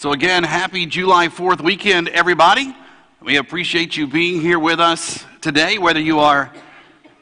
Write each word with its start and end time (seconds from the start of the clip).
So, 0.00 0.12
again, 0.12 0.44
happy 0.44 0.86
July 0.86 1.28
4th 1.28 1.60
weekend, 1.60 2.08
everybody. 2.08 2.74
We 3.20 3.36
appreciate 3.36 3.98
you 3.98 4.06
being 4.06 4.40
here 4.40 4.58
with 4.58 4.80
us 4.80 5.26
today, 5.42 5.76
whether 5.76 6.00
you 6.00 6.20
are 6.20 6.50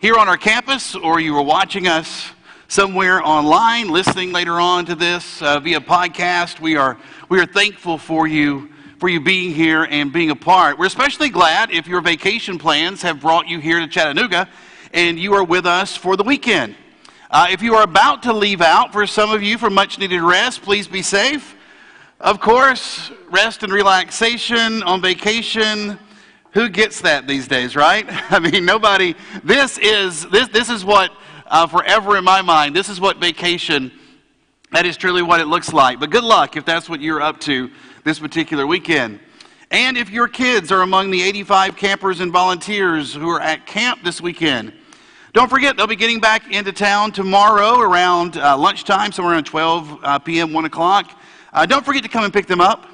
here 0.01 0.17
on 0.17 0.29
our 0.29 0.37
campus 0.37 0.95
or 0.95 1.19
you 1.19 1.37
are 1.37 1.43
watching 1.43 1.89
us 1.89 2.31
somewhere 2.69 3.21
online, 3.21 3.89
listening 3.89 4.31
later 4.31 4.61
on 4.61 4.87
to 4.87 4.95
this 4.95 5.43
uh, 5.43 5.59
via 5.59 5.81
podcast. 5.81 6.61
We 6.61 6.77
are, 6.77 6.97
we 7.29 7.41
are 7.41 7.47
thankful 7.47 7.99
for 7.99 8.29
you, 8.29 8.71
for 9.01 9.09
you 9.09 9.19
being 9.19 9.53
here 9.53 9.83
and 9.83 10.13
being 10.13 10.31
a 10.31 10.37
part. 10.37 10.79
We're 10.79 10.87
especially 10.87 11.31
glad 11.31 11.73
if 11.73 11.89
your 11.89 12.01
vacation 12.01 12.59
plans 12.59 13.03
have 13.03 13.21
brought 13.21 13.49
you 13.49 13.59
here 13.59 13.81
to 13.81 13.89
Chattanooga 13.89 14.49
and 14.95 15.19
you 15.19 15.35
are 15.35 15.43
with 15.43 15.67
us 15.67 15.97
for 15.97 16.17
the 16.17 16.23
weekend. 16.23 16.77
Uh, 17.29 17.49
if 17.51 17.61
you 17.61 17.75
are 17.75 17.83
about 17.83 18.23
to 18.23 18.33
leave 18.33 18.61
out, 18.61 18.93
for 18.93 19.05
some 19.05 19.33
of 19.33 19.43
you 19.43 19.59
for 19.59 19.69
much 19.69 19.99
needed 19.99 20.23
rest, 20.23 20.63
please 20.63 20.87
be 20.87 21.03
safe. 21.03 21.57
Of 22.21 22.41
course, 22.41 23.13
rest 23.31 23.63
and 23.63 23.73
relaxation 23.73 24.83
on 24.83 25.01
vacation. 25.01 25.97
Who 26.51 26.69
gets 26.69 27.01
that 27.03 27.29
these 27.29 27.47
days, 27.47 27.77
right? 27.77 28.05
I 28.33 28.41
mean, 28.41 28.65
nobody. 28.65 29.15
This 29.45 29.79
is 29.79 30.27
this 30.29 30.49
this 30.49 30.69
is 30.69 30.85
what 30.85 31.13
uh, 31.47 31.69
forever 31.69 32.17
in 32.17 32.25
my 32.25 32.43
mind. 32.43 32.75
This 32.75 32.89
is 32.89 33.01
what 33.01 33.19
vacation. 33.19 33.93
That 34.73 34.85
is 34.85 34.97
truly 34.97 35.23
what 35.23 35.39
it 35.39 35.47
looks 35.47 35.73
like. 35.73 36.01
But 36.01 36.11
good 36.11 36.25
luck 36.25 36.57
if 36.57 36.65
that's 36.65 36.89
what 36.89 37.01
you're 37.01 37.23
up 37.23 37.39
to 37.43 37.71
this 38.03 38.19
particular 38.19 38.67
weekend. 38.67 39.21
And 39.71 39.97
if 39.97 40.11
your 40.11 40.27
kids 40.27 40.73
are 40.73 40.83
among 40.83 41.13
the 41.13 41.23
85 41.23 41.77
campers 41.77 42.19
and 42.19 42.33
volunteers 42.33 43.15
who 43.15 43.29
are 43.29 43.41
at 43.41 43.65
camp 43.65 44.03
this 44.03 44.21
weekend, 44.21 44.73
don't 45.35 45.49
forget 45.49 45.77
they'll 45.77 45.87
be 45.87 45.95
getting 45.95 46.19
back 46.19 46.51
into 46.51 46.73
town 46.73 47.13
tomorrow 47.13 47.79
around 47.79 48.39
uh, 48.39 48.59
lunchtime, 48.59 49.13
somewhere 49.13 49.35
around 49.35 49.45
12 49.45 49.99
uh, 50.03 50.19
p.m., 50.19 50.53
1 50.53 50.65
o'clock. 50.65 51.18
Uh, 51.53 51.67
don't 51.67 51.85
forget 51.85 52.03
to 52.03 52.09
come 52.09 52.25
and 52.25 52.33
pick 52.33 52.47
them 52.47 52.61
up. 52.61 52.87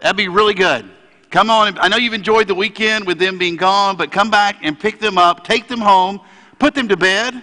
That'd 0.00 0.16
be 0.16 0.28
really 0.28 0.54
good. 0.54 0.88
Come 1.30 1.50
on. 1.50 1.78
I 1.78 1.88
know 1.88 1.96
you've 1.96 2.12
enjoyed 2.12 2.46
the 2.46 2.54
weekend 2.54 3.06
with 3.06 3.18
them 3.18 3.38
being 3.38 3.56
gone, 3.56 3.96
but 3.96 4.12
come 4.12 4.30
back 4.30 4.56
and 4.62 4.78
pick 4.78 5.00
them 5.00 5.16
up, 5.16 5.44
take 5.44 5.66
them 5.68 5.80
home, 5.80 6.20
put 6.58 6.74
them 6.74 6.88
to 6.88 6.96
bed, 6.96 7.42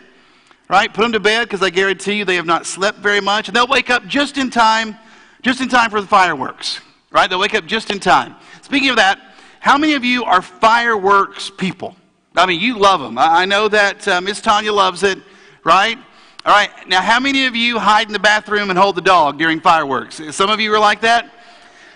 right? 0.70 0.94
Put 0.94 1.02
them 1.02 1.12
to 1.14 1.20
bed 1.20 1.46
because 1.46 1.64
I 1.64 1.70
guarantee 1.70 2.14
you 2.14 2.26
they 2.26 2.36
have 2.36 2.46
not 2.46 2.66
slept 2.66 3.00
very 3.00 3.20
much. 3.20 3.48
And 3.48 3.56
they'll 3.56 3.68
wake 3.68 3.90
up 3.90 4.06
just 4.06 4.38
in 4.38 4.50
time, 4.50 4.96
just 5.42 5.60
in 5.60 5.70
time 5.70 5.90
for 5.90 6.02
the 6.02 6.08
fireworks, 6.08 6.80
right? 7.12 7.30
They'll 7.30 7.40
wake 7.40 7.56
up 7.56 7.66
just 7.66 7.90
in 7.90 8.00
time. 8.00 8.36
Speaking 8.62 8.90
of 8.90 8.98
that, 8.98 9.20
how 9.60 9.78
many 9.78 9.94
of 9.94 10.06
you 10.06 10.24
are 10.24 10.42
fireworks 10.42 11.50
people? 11.50 11.96
I 12.36 12.46
mean, 12.46 12.62
you 12.62 12.78
love 12.78 13.02
them. 13.02 13.18
I 13.18 13.46
know 13.46 13.68
that 13.68 14.08
uh, 14.08 14.22
Miss 14.22 14.40
Tanya 14.40 14.72
loves 14.72 15.04
it, 15.04 15.18
right? 15.64 15.98
All 16.46 16.54
right, 16.54 16.70
now 16.88 17.02
how 17.02 17.20
many 17.20 17.46
of 17.48 17.56
you 17.56 17.78
hide 17.78 18.08
in 18.08 18.14
the 18.14 18.20
bathroom 18.20 18.70
and 18.70 18.80
hold 18.80 18.96
the 18.96 19.02
dog 19.02 19.38
during 19.38 19.60
fireworks? 19.60 20.22
Some 20.32 20.50
of 20.50 20.62
you 20.62 20.74
are 20.74 20.80
like 20.80 21.02
that? 21.02 21.30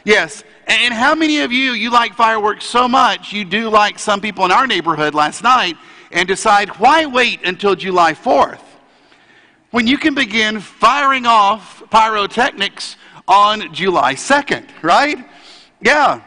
Yes. 0.03 0.43
And 0.67 0.93
how 0.93 1.15
many 1.15 1.39
of 1.39 1.53
you, 1.53 1.71
you 1.71 1.89
like 1.89 2.13
fireworks 2.13 2.65
so 2.65 2.85
much, 2.89 3.31
you 3.31 3.45
do 3.45 3.69
like 3.69 3.97
some 3.97 4.19
people 4.19 4.43
in 4.43 4.51
our 4.51 4.67
neighborhood 4.67 5.15
last 5.15 5.43
night 5.43 5.77
and 6.11 6.27
decide, 6.27 6.67
why 6.71 7.05
wait 7.05 7.45
until 7.45 7.73
July 7.73 8.13
4th? 8.13 8.59
When 9.71 9.87
you 9.87 9.97
can 9.97 10.13
begin 10.13 10.59
firing 10.59 11.25
off 11.25 11.81
pyrotechnics 11.89 12.97
on 13.29 13.73
July 13.73 14.13
2nd, 14.13 14.67
right? 14.81 15.25
Yeah. 15.79 16.21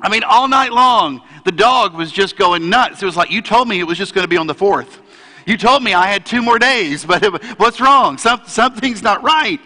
I 0.00 0.08
mean, 0.08 0.24
all 0.24 0.48
night 0.48 0.72
long, 0.72 1.22
the 1.44 1.52
dog 1.52 1.94
was 1.94 2.10
just 2.10 2.36
going 2.36 2.68
nuts. 2.68 3.02
It 3.02 3.06
was 3.06 3.16
like, 3.16 3.30
you 3.30 3.40
told 3.40 3.68
me 3.68 3.78
it 3.78 3.86
was 3.86 3.98
just 3.98 4.14
going 4.14 4.24
to 4.24 4.28
be 4.28 4.36
on 4.36 4.48
the 4.48 4.54
4th. 4.54 4.98
You 5.46 5.56
told 5.56 5.84
me 5.84 5.94
I 5.94 6.08
had 6.08 6.26
two 6.26 6.42
more 6.42 6.58
days, 6.58 7.04
but 7.04 7.24
what's 7.56 7.80
wrong? 7.80 8.18
Some, 8.18 8.42
something's 8.46 9.00
not 9.00 9.22
right. 9.22 9.60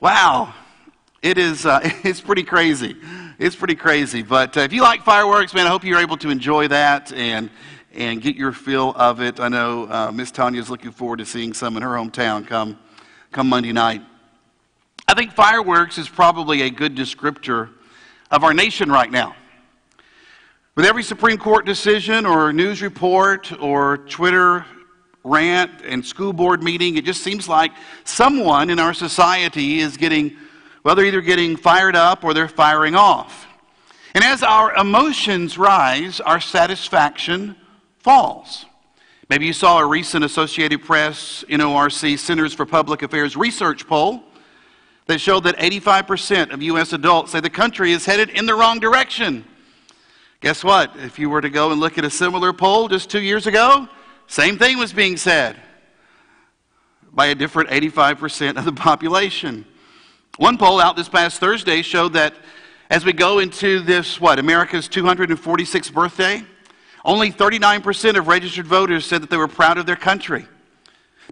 Wow. 0.00 0.54
It 1.20 1.36
is, 1.36 1.66
uh, 1.66 1.80
it's 2.04 2.20
pretty 2.20 2.44
crazy. 2.44 2.94
It's 3.40 3.56
pretty 3.56 3.74
crazy. 3.74 4.22
But 4.22 4.56
uh, 4.56 4.60
if 4.60 4.72
you 4.72 4.82
like 4.82 5.02
fireworks, 5.02 5.52
man, 5.52 5.66
I 5.66 5.70
hope 5.70 5.82
you're 5.82 5.98
able 5.98 6.16
to 6.18 6.30
enjoy 6.30 6.68
that 6.68 7.12
and, 7.12 7.50
and 7.92 8.22
get 8.22 8.36
your 8.36 8.52
feel 8.52 8.94
of 8.94 9.20
it. 9.20 9.40
I 9.40 9.48
know 9.48 9.90
uh, 9.90 10.12
Miss 10.12 10.30
Tanya 10.30 10.60
is 10.60 10.70
looking 10.70 10.92
forward 10.92 11.16
to 11.16 11.26
seeing 11.26 11.54
some 11.54 11.76
in 11.76 11.82
her 11.82 11.90
hometown 11.90 12.46
come, 12.46 12.78
come 13.32 13.48
Monday 13.48 13.72
night. 13.72 14.00
I 15.08 15.14
think 15.14 15.32
fireworks 15.32 15.98
is 15.98 16.08
probably 16.08 16.62
a 16.62 16.70
good 16.70 16.94
descriptor 16.94 17.70
of 18.30 18.44
our 18.44 18.54
nation 18.54 18.92
right 18.92 19.10
now. 19.10 19.34
With 20.76 20.86
every 20.86 21.02
Supreme 21.02 21.38
Court 21.38 21.66
decision 21.66 22.26
or 22.26 22.52
news 22.52 22.80
report 22.80 23.52
or 23.60 23.98
Twitter 23.98 24.64
rant 25.24 25.80
and 25.82 26.04
school 26.04 26.32
board 26.32 26.62
meeting, 26.62 26.96
it 26.96 27.04
just 27.04 27.22
seems 27.22 27.48
like 27.48 27.72
someone 28.04 28.70
in 28.70 28.78
our 28.78 28.94
society 28.94 29.80
is 29.80 29.96
getting, 29.96 30.36
well, 30.84 30.94
they're 30.94 31.06
either 31.06 31.22
getting 31.22 31.56
fired 31.56 31.96
up 31.96 32.22
or 32.22 32.34
they're 32.34 32.46
firing 32.46 32.94
off. 32.94 33.46
And 34.14 34.22
as 34.22 34.42
our 34.42 34.74
emotions 34.76 35.58
rise, 35.58 36.20
our 36.20 36.40
satisfaction 36.40 37.56
falls. 37.98 38.66
Maybe 39.30 39.46
you 39.46 39.54
saw 39.54 39.78
a 39.78 39.86
recent 39.86 40.24
Associated 40.24 40.82
Press, 40.82 41.44
NORC, 41.48 42.18
Centers 42.18 42.52
for 42.52 42.66
Public 42.66 43.02
Affairs 43.02 43.36
research 43.36 43.88
poll 43.88 44.22
that 45.06 45.18
showed 45.18 45.44
that 45.44 45.56
85% 45.56 46.52
of 46.52 46.62
U.S. 46.62 46.92
adults 46.92 47.32
say 47.32 47.40
the 47.40 47.50
country 47.50 47.92
is 47.92 48.04
headed 48.04 48.30
in 48.30 48.46
the 48.46 48.54
wrong 48.54 48.78
direction. 48.78 49.44
Guess 50.40 50.62
what? 50.62 50.94
If 50.96 51.18
you 51.18 51.30
were 51.30 51.40
to 51.40 51.48
go 51.48 51.72
and 51.72 51.80
look 51.80 51.96
at 51.96 52.04
a 52.04 52.10
similar 52.10 52.52
poll 52.52 52.88
just 52.88 53.08
two 53.08 53.22
years 53.22 53.46
ago, 53.46 53.88
same 54.26 54.58
thing 54.58 54.78
was 54.78 54.92
being 54.92 55.16
said 55.16 55.56
by 57.12 57.26
a 57.26 57.34
different 57.34 57.70
85% 57.70 58.56
of 58.56 58.64
the 58.64 58.72
population. 58.72 59.64
One 60.36 60.58
poll 60.58 60.80
out 60.80 60.96
this 60.96 61.08
past 61.08 61.38
Thursday 61.38 61.82
showed 61.82 62.14
that 62.14 62.34
as 62.90 63.04
we 63.04 63.12
go 63.12 63.38
into 63.38 63.80
this, 63.80 64.20
what, 64.20 64.38
America's 64.38 64.88
246th 64.88 65.92
birthday, 65.92 66.44
only 67.04 67.30
39% 67.30 68.18
of 68.18 68.26
registered 68.26 68.66
voters 68.66 69.06
said 69.06 69.22
that 69.22 69.30
they 69.30 69.36
were 69.36 69.48
proud 69.48 69.78
of 69.78 69.86
their 69.86 69.96
country. 69.96 70.46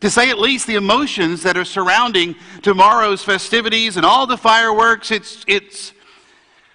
To 0.01 0.11
say 0.11 0.31
at 0.31 0.39
least 0.39 0.67
the 0.67 0.75
emotions 0.75 1.43
that 1.43 1.57
are 1.57 1.65
surrounding 1.65 2.35
tomorrow's 2.63 3.23
festivities 3.23 3.97
and 3.97 4.07
all 4.07 4.27
the 4.27 4.37
fireworks, 4.37 5.11
it's, 5.11 5.45
it's 5.47 5.93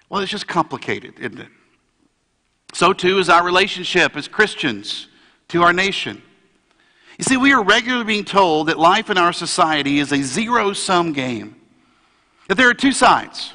well, 0.09 0.21
it's 0.21 0.31
just 0.31 0.47
complicated, 0.47 1.19
isn't 1.19 1.39
it? 1.39 1.49
So 2.73 2.93
too 2.93 3.19
is 3.19 3.29
our 3.29 3.43
relationship 3.43 4.15
as 4.15 4.27
Christians 4.27 5.07
to 5.49 5.63
our 5.63 5.73
nation. 5.73 6.21
You 7.17 7.23
see, 7.23 7.37
we 7.37 7.53
are 7.53 7.63
regularly 7.63 8.05
being 8.05 8.25
told 8.25 8.67
that 8.67 8.77
life 8.77 9.09
in 9.09 9.17
our 9.17 9.33
society 9.33 9.99
is 9.99 10.11
a 10.11 10.21
zero 10.21 10.73
sum 10.73 11.13
game, 11.13 11.55
that 12.47 12.55
there 12.55 12.69
are 12.69 12.73
two 12.75 12.91
sides 12.91 13.53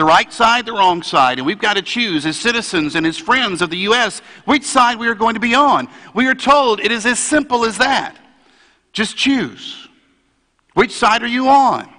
the 0.00 0.04
right 0.06 0.32
side, 0.32 0.64
the 0.64 0.72
wrong 0.72 1.02
side, 1.02 1.36
and 1.36 1.46
we've 1.46 1.58
got 1.58 1.74
to 1.74 1.82
choose 1.82 2.24
as 2.24 2.38
citizens 2.38 2.94
and 2.94 3.06
as 3.06 3.18
friends 3.18 3.60
of 3.60 3.68
the 3.68 3.76
U.S. 3.80 4.20
which 4.46 4.64
side 4.64 4.98
we 4.98 5.06
are 5.08 5.14
going 5.14 5.34
to 5.34 5.40
be 5.40 5.54
on. 5.54 5.88
We 6.14 6.26
are 6.26 6.34
told 6.34 6.80
it 6.80 6.90
is 6.90 7.04
as 7.04 7.18
simple 7.18 7.66
as 7.66 7.76
that. 7.76 8.16
Just 8.94 9.14
choose. 9.14 9.88
Which 10.72 10.92
side 10.92 11.22
are 11.22 11.28
you 11.28 11.50
on? 11.50 11.92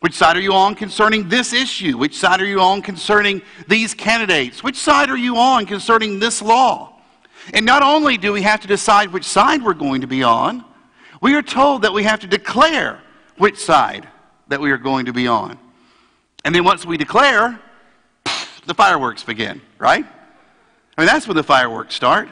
Which 0.00 0.14
side 0.14 0.36
are 0.36 0.40
you 0.40 0.54
on 0.54 0.74
concerning 0.74 1.28
this 1.28 1.52
issue? 1.52 1.96
Which 1.96 2.16
side 2.16 2.40
are 2.40 2.46
you 2.46 2.60
on 2.60 2.82
concerning 2.82 3.42
these 3.68 3.94
candidates? 3.94 4.64
Which 4.64 4.76
side 4.76 5.08
are 5.08 5.16
you 5.16 5.36
on 5.36 5.66
concerning 5.66 6.18
this 6.18 6.42
law? 6.42 6.93
And 7.52 7.66
not 7.66 7.82
only 7.82 8.16
do 8.16 8.32
we 8.32 8.42
have 8.42 8.60
to 8.60 8.68
decide 8.68 9.12
which 9.12 9.24
side 9.24 9.62
we're 9.62 9.74
going 9.74 10.00
to 10.00 10.06
be 10.06 10.22
on, 10.22 10.64
we 11.20 11.34
are 11.34 11.42
told 11.42 11.82
that 11.82 11.92
we 11.92 12.04
have 12.04 12.20
to 12.20 12.26
declare 12.26 13.00
which 13.36 13.58
side 13.58 14.08
that 14.48 14.60
we 14.60 14.70
are 14.70 14.78
going 14.78 15.06
to 15.06 15.12
be 15.12 15.26
on. 15.26 15.58
And 16.44 16.54
then 16.54 16.64
once 16.64 16.84
we 16.84 16.96
declare, 16.96 17.58
the 18.66 18.74
fireworks 18.74 19.22
begin, 19.22 19.60
right? 19.78 20.04
I 20.96 21.00
mean, 21.00 21.06
that's 21.06 21.26
when 21.26 21.36
the 21.36 21.42
fireworks 21.42 21.94
start. 21.94 22.28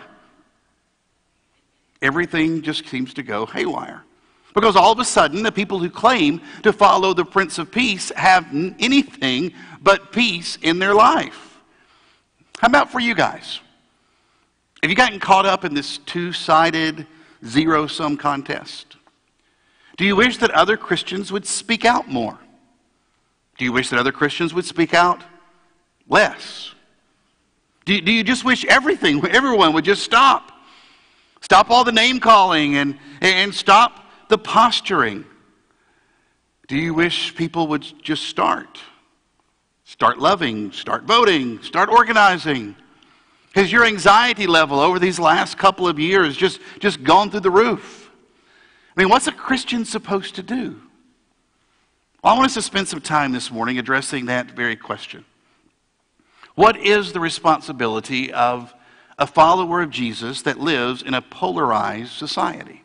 Everything 2.00 2.62
just 2.62 2.86
seems 2.88 3.14
to 3.14 3.22
go 3.22 3.46
haywire. 3.46 4.04
Because 4.54 4.76
all 4.76 4.92
of 4.92 4.98
a 4.98 5.04
sudden, 5.04 5.42
the 5.42 5.52
people 5.52 5.78
who 5.78 5.88
claim 5.88 6.42
to 6.62 6.72
follow 6.72 7.14
the 7.14 7.24
Prince 7.24 7.58
of 7.58 7.70
Peace 7.70 8.12
have 8.16 8.46
anything 8.52 9.54
but 9.80 10.12
peace 10.12 10.58
in 10.60 10.78
their 10.78 10.94
life. 10.94 11.58
How 12.58 12.68
about 12.68 12.92
for 12.92 13.00
you 13.00 13.14
guys? 13.14 13.60
Have 14.82 14.90
you 14.90 14.96
gotten 14.96 15.20
caught 15.20 15.46
up 15.46 15.64
in 15.64 15.74
this 15.74 15.98
two 15.98 16.32
sided, 16.32 17.06
zero 17.46 17.86
sum 17.86 18.16
contest? 18.16 18.96
Do 19.96 20.04
you 20.04 20.16
wish 20.16 20.38
that 20.38 20.50
other 20.50 20.76
Christians 20.76 21.30
would 21.30 21.46
speak 21.46 21.84
out 21.84 22.08
more? 22.08 22.36
Do 23.58 23.64
you 23.64 23.72
wish 23.72 23.90
that 23.90 24.00
other 24.00 24.10
Christians 24.10 24.52
would 24.54 24.64
speak 24.64 24.92
out 24.92 25.22
less? 26.08 26.74
Do, 27.84 28.00
do 28.00 28.10
you 28.10 28.24
just 28.24 28.44
wish 28.44 28.64
everything, 28.64 29.24
everyone 29.30 29.72
would 29.74 29.84
just 29.84 30.02
stop? 30.02 30.50
Stop 31.40 31.70
all 31.70 31.84
the 31.84 31.92
name 31.92 32.18
calling 32.18 32.76
and, 32.76 32.98
and 33.20 33.54
stop 33.54 34.04
the 34.28 34.38
posturing. 34.38 35.24
Do 36.66 36.76
you 36.76 36.92
wish 36.94 37.36
people 37.36 37.68
would 37.68 37.84
just 38.02 38.24
start? 38.24 38.80
Start 39.84 40.18
loving, 40.18 40.72
start 40.72 41.04
voting, 41.04 41.62
start 41.62 41.88
organizing, 41.88 42.74
has 43.54 43.70
your 43.70 43.84
anxiety 43.84 44.46
level 44.46 44.80
over 44.80 44.98
these 44.98 45.18
last 45.18 45.58
couple 45.58 45.86
of 45.86 45.98
years 45.98 46.36
just, 46.36 46.60
just 46.78 47.02
gone 47.02 47.30
through 47.30 47.40
the 47.40 47.50
roof? 47.50 48.10
I 48.96 49.00
mean, 49.00 49.08
what's 49.08 49.26
a 49.26 49.32
Christian 49.32 49.84
supposed 49.84 50.34
to 50.36 50.42
do? 50.42 50.80
Well, 52.22 52.34
I 52.34 52.36
want 52.36 52.46
us 52.46 52.54
to 52.54 52.62
spend 52.62 52.88
some 52.88 53.00
time 53.00 53.32
this 53.32 53.50
morning 53.50 53.78
addressing 53.78 54.26
that 54.26 54.52
very 54.52 54.76
question. 54.76 55.24
What 56.54 56.76
is 56.76 57.12
the 57.12 57.20
responsibility 57.20 58.32
of 58.32 58.72
a 59.18 59.26
follower 59.26 59.82
of 59.82 59.90
Jesus 59.90 60.42
that 60.42 60.58
lives 60.58 61.02
in 61.02 61.14
a 61.14 61.22
polarized 61.22 62.12
society? 62.12 62.84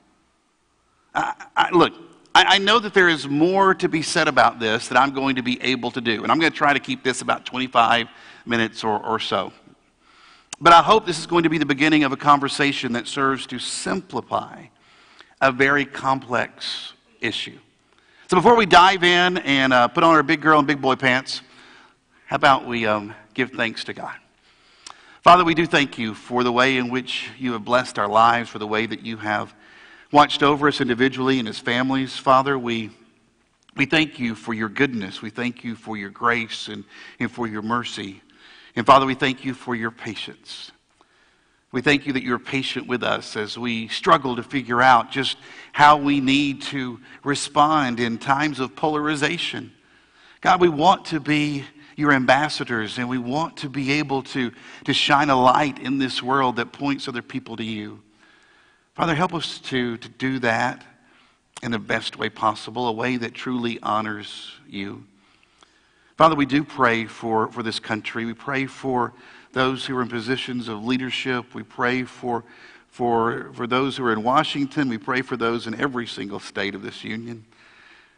I, 1.13 1.45
I, 1.55 1.69
look, 1.71 1.93
I, 2.33 2.55
I 2.55 2.57
know 2.59 2.79
that 2.79 2.93
there 2.93 3.09
is 3.09 3.27
more 3.27 3.73
to 3.75 3.89
be 3.89 4.01
said 4.01 4.27
about 4.27 4.59
this 4.59 4.87
that 4.87 4.97
I'm 4.97 5.13
going 5.13 5.35
to 5.35 5.43
be 5.43 5.61
able 5.61 5.91
to 5.91 6.01
do, 6.01 6.23
and 6.23 6.31
I'm 6.31 6.39
going 6.39 6.51
to 6.51 6.57
try 6.57 6.73
to 6.73 6.79
keep 6.79 7.03
this 7.03 7.21
about 7.21 7.45
25 7.45 8.07
minutes 8.45 8.83
or, 8.83 9.03
or 9.03 9.19
so. 9.19 9.51
But 10.59 10.73
I 10.73 10.81
hope 10.81 11.05
this 11.05 11.19
is 11.19 11.27
going 11.27 11.43
to 11.43 11.49
be 11.49 11.59
the 11.59 11.67
beginning 11.67 12.03
of 12.03 12.11
a 12.11 12.17
conversation 12.17 12.93
that 12.93 13.07
serves 13.07 13.45
to 13.47 13.59
simplify 13.59 14.65
a 15.39 15.51
very 15.51 15.85
complex 15.85 16.93
issue. 17.21 17.59
So 18.29 18.37
before 18.37 18.55
we 18.55 18.65
dive 18.65 19.03
in 19.03 19.37
and 19.37 19.71
uh, 19.71 19.87
put 19.87 20.03
on 20.03 20.15
our 20.15 20.23
big 20.23 20.41
girl 20.41 20.57
and 20.57 20.67
big 20.67 20.81
boy 20.81 20.95
pants, 20.95 21.41
how 22.25 22.37
about 22.37 22.65
we 22.65 22.87
um, 22.87 23.13
give 23.35 23.51
thanks 23.51 23.83
to 23.83 23.93
God? 23.93 24.15
Father, 25.21 25.43
we 25.43 25.53
do 25.53 25.67
thank 25.67 25.99
you 25.99 26.15
for 26.15 26.43
the 26.43 26.51
way 26.51 26.77
in 26.77 26.89
which 26.89 27.29
you 27.37 27.53
have 27.53 27.63
blessed 27.63 27.99
our 27.99 28.07
lives, 28.07 28.49
for 28.49 28.57
the 28.57 28.67
way 28.67 28.87
that 28.87 29.05
you 29.05 29.17
have 29.17 29.53
watched 30.11 30.41
over 30.41 30.67
us 30.67 30.81
individually 30.81 31.37
and 31.37 31.47
as 31.47 31.59
families. 31.59 32.17
Father, 32.17 32.57
we, 32.57 32.89
we 33.75 33.85
thank 33.85 34.19
you 34.19 34.33
for 34.33 34.55
your 34.55 34.69
goodness. 34.69 35.21
We 35.21 35.29
thank 35.29 35.63
you 35.63 35.75
for 35.75 35.97
your 35.97 36.09
grace 36.09 36.67
and, 36.67 36.83
and 37.19 37.29
for 37.29 37.45
your 37.45 37.61
mercy. 37.61 38.23
And 38.77 38.85
Father, 38.85 39.07
we 39.07 39.15
thank 39.15 39.43
you 39.43 39.55
for 39.55 39.75
your 39.75 39.89
patience. 39.89 40.71
We 41.71 41.81
thank 41.81 42.05
you 42.05 42.13
that 42.13 42.21
you're 42.21 42.37
patient 42.37 42.85
with 42.85 43.01
us 43.01 43.35
as 43.35 43.57
we 43.57 43.87
struggle 43.87 44.35
to 44.35 44.43
figure 44.43 44.83
out 44.83 45.09
just 45.09 45.35
how 45.73 45.97
we 45.97 46.21
need 46.21 46.61
to 46.63 46.99
respond 47.23 47.99
in 47.99 48.19
times 48.19 48.59
of 48.59 48.75
polarization. 48.75 49.73
God, 50.41 50.61
we 50.61 50.69
want 50.69 51.05
to 51.05 51.19
be 51.19 51.65
your 51.95 52.11
ambassadors 52.11 52.99
and 52.99 53.09
we 53.09 53.17
want 53.17 53.57
to 53.57 53.69
be 53.69 53.93
able 53.93 54.21
to, 54.21 54.51
to 54.83 54.93
shine 54.93 55.31
a 55.31 55.41
light 55.41 55.79
in 55.79 55.97
this 55.97 56.21
world 56.21 56.57
that 56.57 56.71
points 56.71 57.07
other 57.07 57.23
people 57.23 57.55
to 57.55 57.63
you. 57.63 57.99
Father, 58.93 59.15
help 59.15 59.33
us 59.33 59.57
to, 59.57 59.97
to 59.97 60.07
do 60.07 60.37
that 60.37 60.85
in 61.63 61.71
the 61.71 61.79
best 61.79 62.19
way 62.19 62.29
possible, 62.29 62.87
a 62.87 62.93
way 62.93 63.17
that 63.17 63.33
truly 63.33 63.79
honors 63.81 64.51
you. 64.69 65.03
Father, 66.17 66.35
we 66.35 66.47
do 66.47 66.63
pray 66.63 67.05
for, 67.05 67.51
for 67.51 67.61
this 67.61 67.79
country. 67.79 68.25
We 68.25 68.33
pray 68.33 68.65
for 68.65 69.13
those 69.53 69.85
who 69.85 69.95
are 69.95 70.01
in 70.01 70.09
positions 70.09 70.67
of 70.67 70.83
leadership. 70.83 71.53
We 71.53 71.61
pray 71.61 72.05
for, 72.05 72.43
for, 72.87 73.51
for 73.53 73.67
those 73.67 73.97
who 73.97 74.05
are 74.05 74.13
in 74.13 74.23
Washington. 74.23 74.89
We 74.89 74.97
pray 74.97 75.21
for 75.21 75.37
those 75.37 75.67
in 75.67 75.79
every 75.79 76.07
single 76.07 76.39
state 76.39 76.73
of 76.73 76.81
this 76.81 77.03
union. 77.03 77.45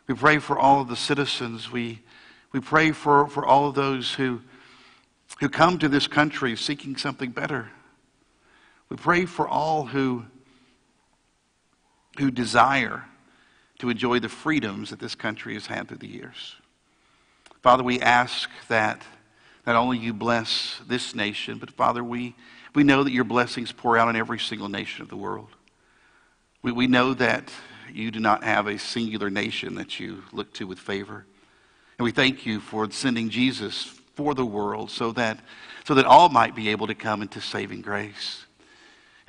We 0.07 0.16
pray 0.16 0.40
for 0.40 0.57
all 0.57 0.80
of 0.80 0.88
the 0.88 0.96
citizens. 0.96 1.74
We, 1.74 2.01
we 2.54 2.62
pray 2.62 2.94
for, 2.94 3.28
for 3.28 3.46
all 3.46 3.68
of 3.68 3.75
those 3.75 4.13
who, 4.13 4.40
who 5.42 5.50
come 5.50 5.78
to 5.80 5.90
this 5.90 6.07
country 6.07 6.56
seeking 6.56 6.95
something 6.95 7.31
better. 7.31 7.69
We 8.88 8.95
pray 8.95 9.25
for 9.25 9.45
all 9.45 9.88
who, 9.88 10.24
who 12.18 12.31
desire 12.31 13.04
to 13.80 13.90
enjoy 13.90 14.19
the 14.19 14.30
freedoms 14.30 14.90
that 14.92 15.00
this 15.00 15.16
country 15.16 15.56
has 15.56 15.68
had 15.68 15.90
through 15.90 15.98
the 15.98 16.07
years. 16.07 16.56
Father, 17.62 17.84
we 17.84 18.00
ask 18.00 18.50
that 18.70 19.02
not 19.68 19.76
only 19.76 19.98
you 19.98 20.14
bless 20.14 20.80
this 20.88 21.14
nation, 21.14 21.58
but 21.58 21.72
Father, 21.72 22.04
we, 22.04 22.36
we 22.74 22.84
know 22.84 23.04
that 23.04 23.12
your 23.12 23.26
blessings 23.26 23.72
pour 23.72 23.98
out 23.98 24.08
on 24.08 24.16
every 24.16 24.40
single 24.40 24.70
nation 24.70 25.02
of 25.02 25.10
the 25.10 25.18
world. 25.18 25.50
We, 26.62 26.72
we 26.72 26.88
know 26.88 27.14
that 27.14 27.52
you 27.94 28.12
do 28.12 28.20
not 28.20 28.44
have 28.44 28.68
a 28.68 28.80
singular 28.80 29.30
nation 29.30 29.76
that 29.76 30.00
you 30.00 30.24
look 30.32 30.54
to 30.54 30.68
with 30.68 30.80
favor. 30.80 31.26
And 31.98 32.06
we 32.06 32.12
thank 32.12 32.46
you 32.46 32.60
for 32.62 32.90
sending 32.92 33.30
Jesus 33.30 33.84
for 34.16 34.34
the 34.34 34.46
world 34.46 34.90
so 34.90 35.12
that, 35.14 35.40
so 35.86 35.96
that 35.96 36.06
all 36.06 36.30
might 36.30 36.56
be 36.56 36.70
able 36.70 36.88
to 36.88 36.96
come 36.96 37.22
into 37.22 37.42
saving 37.42 37.82
grace. 37.82 38.46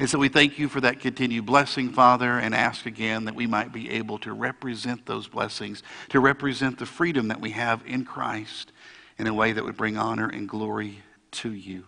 And 0.00 0.08
so 0.08 0.19
we 0.19 0.31
thank 0.31 0.58
you 0.58 0.70
for 0.70 0.81
that 0.81 0.99
continued 0.99 1.44
blessing, 1.44 1.91
Father, 1.91 2.38
and 2.38 2.55
ask 2.55 2.87
again 2.87 3.26
that 3.26 3.35
we 3.35 3.47
might 3.47 3.70
be 3.70 3.91
able 3.91 4.17
to 4.20 4.32
represent 4.32 5.05
those 5.05 5.29
blessings, 5.29 5.82
to 6.08 6.20
represent 6.20 6.79
the 6.79 6.87
freedom 6.87 7.29
that 7.29 7.43
we 7.43 7.50
have 7.50 7.82
in 7.85 8.06
Christ 8.06 8.73
in 9.19 9.26
a 9.26 9.35
way 9.35 9.52
that 9.52 9.62
would 9.62 9.76
bring 9.76 9.99
honor 9.99 10.26
and 10.26 10.49
glory 10.49 11.02
to 11.32 11.52
you. 11.52 11.85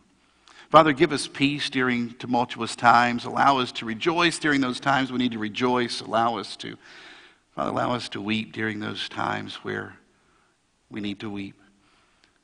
Father, 0.68 0.92
give 0.92 1.10
us 1.10 1.26
peace 1.26 1.70
during 1.70 2.12
tumultuous 2.16 2.76
times. 2.76 3.24
Allow 3.24 3.60
us 3.60 3.72
to 3.72 3.86
rejoice 3.86 4.38
during 4.38 4.60
those 4.60 4.78
times 4.78 5.10
we 5.10 5.16
need 5.16 5.32
to 5.32 5.38
rejoice. 5.38 6.02
Allow 6.02 6.36
us 6.36 6.54
to, 6.56 6.76
Father, 7.54 7.70
allow 7.70 7.94
us 7.94 8.10
to 8.10 8.20
weep 8.20 8.52
during 8.52 8.78
those 8.78 9.08
times 9.08 9.54
where 9.64 9.96
we 10.90 11.00
need 11.00 11.18
to 11.20 11.30
weep. 11.30 11.58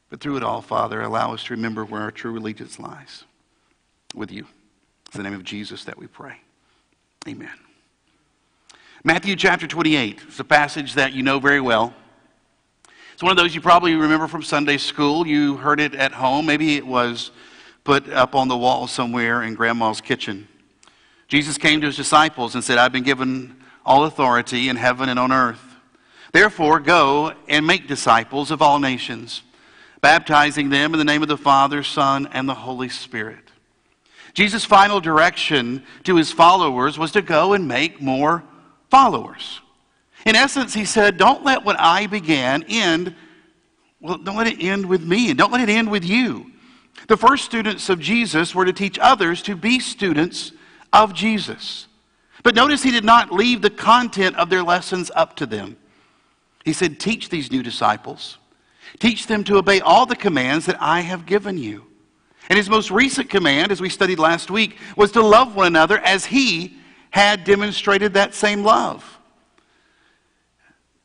But 0.08 0.22
through 0.22 0.38
it 0.38 0.42
all, 0.42 0.62
Father, 0.62 1.02
allow 1.02 1.34
us 1.34 1.44
to 1.44 1.52
remember 1.52 1.84
where 1.84 2.00
our 2.00 2.10
true 2.10 2.38
allegiance 2.38 2.78
lies 2.78 3.24
with 4.14 4.32
you. 4.32 4.46
In 5.14 5.22
the 5.22 5.30
name 5.30 5.38
of 5.38 5.44
Jesus 5.44 5.84
that 5.84 5.98
we 5.98 6.06
pray. 6.06 6.40
Amen. 7.26 7.50
Matthew 9.04 9.36
chapter 9.36 9.66
28 9.66 10.22
is 10.28 10.40
a 10.40 10.44
passage 10.44 10.94
that 10.94 11.12
you 11.12 11.22
know 11.22 11.38
very 11.38 11.60
well. 11.60 11.94
It's 13.14 13.22
one 13.22 13.30
of 13.30 13.36
those 13.36 13.54
you 13.54 13.60
probably 13.60 13.94
remember 13.94 14.28
from 14.28 14.42
Sunday 14.42 14.76
school. 14.76 15.26
You 15.26 15.56
heard 15.56 15.80
it 15.80 15.94
at 15.94 16.12
home. 16.12 16.46
Maybe 16.46 16.76
it 16.76 16.86
was 16.86 17.30
put 17.84 18.08
up 18.10 18.34
on 18.34 18.48
the 18.48 18.56
wall 18.56 18.86
somewhere 18.86 19.42
in 19.42 19.54
grandma's 19.54 20.00
kitchen. 20.00 20.46
Jesus 21.26 21.58
came 21.58 21.80
to 21.80 21.86
his 21.86 21.96
disciples 21.96 22.54
and 22.54 22.62
said, 22.62 22.78
I've 22.78 22.92
been 22.92 23.02
given 23.02 23.56
all 23.84 24.04
authority 24.04 24.68
in 24.68 24.76
heaven 24.76 25.08
and 25.08 25.18
on 25.18 25.32
earth. 25.32 25.62
Therefore, 26.32 26.80
go 26.80 27.32
and 27.48 27.66
make 27.66 27.88
disciples 27.88 28.50
of 28.50 28.60
all 28.60 28.78
nations, 28.78 29.42
baptizing 30.00 30.68
them 30.68 30.92
in 30.92 30.98
the 30.98 31.04
name 31.04 31.22
of 31.22 31.28
the 31.28 31.38
Father, 31.38 31.82
Son, 31.82 32.28
and 32.32 32.48
the 32.48 32.54
Holy 32.54 32.88
Spirit. 32.88 33.47
Jesus' 34.38 34.64
final 34.64 35.00
direction 35.00 35.82
to 36.04 36.14
his 36.14 36.30
followers 36.30 36.96
was 36.96 37.10
to 37.10 37.22
go 37.22 37.54
and 37.54 37.66
make 37.66 38.00
more 38.00 38.44
followers. 38.88 39.60
In 40.26 40.36
essence, 40.36 40.72
he 40.72 40.84
said, 40.84 41.16
Don't 41.16 41.42
let 41.42 41.64
what 41.64 41.74
I 41.76 42.06
began 42.06 42.62
end, 42.68 43.16
well, 44.00 44.16
don't 44.16 44.36
let 44.36 44.46
it 44.46 44.62
end 44.62 44.86
with 44.86 45.02
me, 45.02 45.30
and 45.30 45.36
don't 45.36 45.50
let 45.50 45.68
it 45.68 45.68
end 45.68 45.90
with 45.90 46.04
you. 46.04 46.52
The 47.08 47.16
first 47.16 47.46
students 47.46 47.88
of 47.88 47.98
Jesus 47.98 48.54
were 48.54 48.64
to 48.64 48.72
teach 48.72 48.96
others 49.00 49.42
to 49.42 49.56
be 49.56 49.80
students 49.80 50.52
of 50.92 51.14
Jesus. 51.14 51.88
But 52.44 52.54
notice 52.54 52.84
he 52.84 52.92
did 52.92 53.04
not 53.04 53.32
leave 53.32 53.60
the 53.60 53.70
content 53.70 54.36
of 54.36 54.50
their 54.50 54.62
lessons 54.62 55.10
up 55.16 55.34
to 55.38 55.46
them. 55.46 55.76
He 56.64 56.72
said, 56.72 57.00
Teach 57.00 57.28
these 57.28 57.50
new 57.50 57.64
disciples, 57.64 58.38
teach 59.00 59.26
them 59.26 59.42
to 59.42 59.56
obey 59.56 59.80
all 59.80 60.06
the 60.06 60.14
commands 60.14 60.66
that 60.66 60.80
I 60.80 61.00
have 61.00 61.26
given 61.26 61.58
you. 61.58 61.87
And 62.48 62.56
his 62.56 62.70
most 62.70 62.90
recent 62.90 63.28
command, 63.28 63.72
as 63.72 63.80
we 63.80 63.88
studied 63.88 64.18
last 64.18 64.50
week, 64.50 64.78
was 64.96 65.12
to 65.12 65.22
love 65.22 65.54
one 65.54 65.66
another 65.66 65.98
as 65.98 66.24
he 66.24 66.78
had 67.10 67.44
demonstrated 67.44 68.14
that 68.14 68.34
same 68.34 68.62
love. 68.62 69.18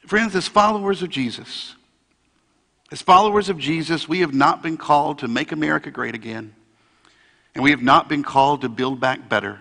Friends, 0.05 0.35
as 0.35 0.47
followers 0.47 1.01
of 1.01 1.09
Jesus, 1.09 1.75
as 2.91 3.01
followers 3.01 3.49
of 3.49 3.57
Jesus, 3.57 4.07
we 4.07 4.19
have 4.19 4.33
not 4.33 4.61
been 4.61 4.77
called 4.77 5.19
to 5.19 5.27
make 5.27 5.51
America 5.51 5.91
great 5.91 6.13
again, 6.13 6.53
and 7.55 7.63
we 7.63 7.71
have 7.71 7.81
not 7.81 8.09
been 8.09 8.23
called 8.23 8.61
to 8.61 8.69
build 8.69 8.99
back 8.99 9.27
better. 9.29 9.59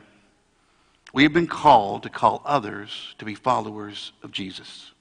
We 1.13 1.23
have 1.25 1.33
been 1.33 1.47
called 1.47 2.03
to 2.05 2.09
call 2.09 2.43
others 2.45 3.15
to 3.19 3.25
be 3.25 3.35
followers 3.35 4.13
of 4.23 4.33
Jesus, 4.33 4.93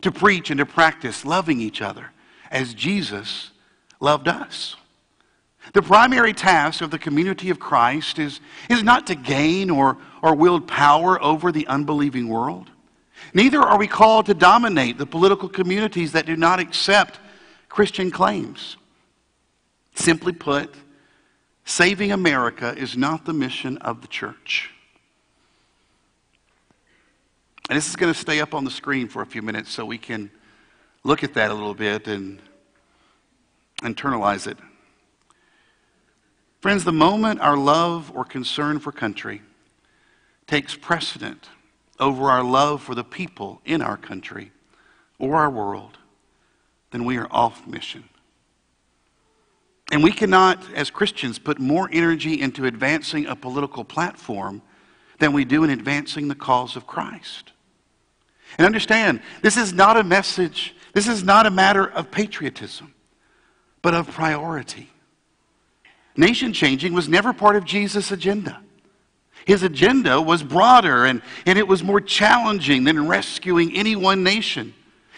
to 0.00 0.10
preach 0.10 0.50
and 0.50 0.58
to 0.58 0.66
practice 0.66 1.24
loving 1.24 1.60
each 1.60 1.80
other 1.82 2.10
as 2.50 2.74
Jesus 2.74 3.50
loved 4.00 4.28
us. 4.28 4.76
The 5.72 5.82
primary 5.82 6.32
task 6.32 6.80
of 6.80 6.90
the 6.90 6.98
community 6.98 7.50
of 7.50 7.60
Christ 7.60 8.18
is, 8.18 8.40
is 8.68 8.82
not 8.82 9.06
to 9.08 9.14
gain 9.14 9.70
or, 9.70 9.98
or 10.22 10.34
wield 10.34 10.66
power 10.66 11.22
over 11.22 11.52
the 11.52 11.66
unbelieving 11.66 12.28
world. 12.28 12.70
Neither 13.34 13.60
are 13.60 13.78
we 13.78 13.86
called 13.86 14.26
to 14.26 14.34
dominate 14.34 14.98
the 14.98 15.06
political 15.06 15.48
communities 15.48 16.12
that 16.12 16.26
do 16.26 16.36
not 16.36 16.58
accept 16.58 17.20
Christian 17.68 18.10
claims. 18.10 18.76
Simply 19.94 20.32
put, 20.32 20.74
saving 21.64 22.10
America 22.10 22.74
is 22.76 22.96
not 22.96 23.24
the 23.24 23.32
mission 23.32 23.76
of 23.78 24.00
the 24.00 24.08
church. 24.08 24.70
And 27.68 27.76
this 27.76 27.88
is 27.88 27.94
going 27.94 28.12
to 28.12 28.18
stay 28.18 28.40
up 28.40 28.54
on 28.54 28.64
the 28.64 28.70
screen 28.70 29.06
for 29.06 29.22
a 29.22 29.26
few 29.26 29.42
minutes 29.42 29.70
so 29.70 29.84
we 29.84 29.98
can 29.98 30.30
look 31.04 31.22
at 31.22 31.34
that 31.34 31.50
a 31.50 31.54
little 31.54 31.74
bit 31.74 32.08
and 32.08 32.40
internalize 33.82 34.48
it. 34.48 34.58
Friends, 36.60 36.84
the 36.84 36.92
moment 36.92 37.40
our 37.40 37.56
love 37.56 38.12
or 38.14 38.24
concern 38.24 38.78
for 38.78 38.92
country 38.92 39.42
takes 40.46 40.76
precedent 40.76 41.48
over 41.98 42.30
our 42.30 42.42
love 42.42 42.82
for 42.82 42.94
the 42.94 43.04
people 43.04 43.60
in 43.64 43.82
our 43.82 43.96
country 43.96 44.52
or 45.18 45.36
our 45.36 45.50
world, 45.50 45.98
then 46.90 47.04
we 47.04 47.16
are 47.16 47.28
off 47.30 47.66
mission. 47.66 48.04
And 49.92 50.04
we 50.04 50.12
cannot, 50.12 50.62
as 50.74 50.90
Christians, 50.90 51.38
put 51.38 51.58
more 51.58 51.88
energy 51.92 52.40
into 52.40 52.66
advancing 52.66 53.26
a 53.26 53.34
political 53.34 53.84
platform 53.84 54.62
than 55.18 55.32
we 55.32 55.44
do 55.44 55.64
in 55.64 55.70
advancing 55.70 56.28
the 56.28 56.34
cause 56.34 56.76
of 56.76 56.86
Christ. 56.86 57.52
And 58.58 58.66
understand, 58.66 59.20
this 59.42 59.56
is 59.56 59.72
not 59.72 59.96
a 59.96 60.04
message 60.04 60.74
this 60.92 61.06
is 61.06 61.22
not 61.22 61.46
a 61.46 61.50
matter 61.50 61.84
of 61.84 62.10
patriotism, 62.10 62.94
but 63.82 63.94
of 63.94 64.10
priority. 64.10 64.90
Nation 66.20 66.52
changing 66.52 66.92
was 66.92 67.08
never 67.08 67.32
part 67.32 67.56
of 67.56 67.64
Jesus' 67.64 68.12
agenda. 68.12 68.60
His 69.46 69.62
agenda 69.62 70.20
was 70.20 70.42
broader 70.42 71.06
and, 71.06 71.22
and 71.46 71.58
it 71.58 71.66
was 71.66 71.82
more 71.82 72.00
challenging 72.00 72.84
than 72.84 73.08
rescuing 73.08 73.74
any 73.74 73.96
one 73.96 74.22
nation. 74.22 74.74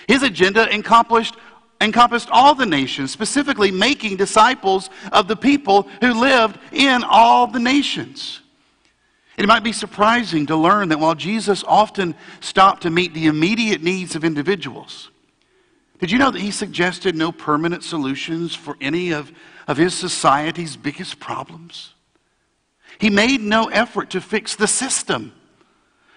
His 0.07 0.23
agenda 0.23 0.73
encompassed, 0.73 1.35
encompassed 1.81 2.29
all 2.31 2.55
the 2.55 2.67
nations, 2.67 3.11
specifically 3.11 3.73
making 3.73 4.17
disciples 4.17 4.91
of 5.11 5.27
the 5.27 5.35
people 5.35 5.89
who 6.01 6.13
lived 6.15 6.57
in 6.71 7.03
all 7.03 7.49
the 7.49 7.59
nations. 7.59 8.41
It 9.37 9.47
might 9.47 9.65
be 9.65 9.73
surprising 9.73 10.47
to 10.47 10.57
learn 10.57 10.89
that 10.91 11.01
while 11.01 11.17
Jesus 11.17 11.65
often 11.67 12.15
stopped 12.41 12.83
to 12.83 12.91
meet 12.91 13.13
the 13.13 13.27
immediate 13.27 13.83
needs 13.83 14.15
of 14.15 14.23
individuals, 14.23 15.11
did 15.99 16.13
you 16.13 16.19
know 16.19 16.31
that 16.31 16.41
he 16.41 16.53
suggested 16.53 17.17
no 17.17 17.33
permanent 17.33 17.83
solutions 17.83 18.55
for 18.55 18.77
any 18.81 19.13
of, 19.13 19.33
of 19.67 19.77
his 19.77 19.95
society's 19.95 20.77
biggest 20.77 21.21
problems? 21.21 21.95
He 22.99 23.11
made 23.11 23.41
no 23.41 23.67
effort 23.67 24.11
to 24.11 24.21
fix 24.21 24.55
the 24.55 24.67
system 24.67 25.33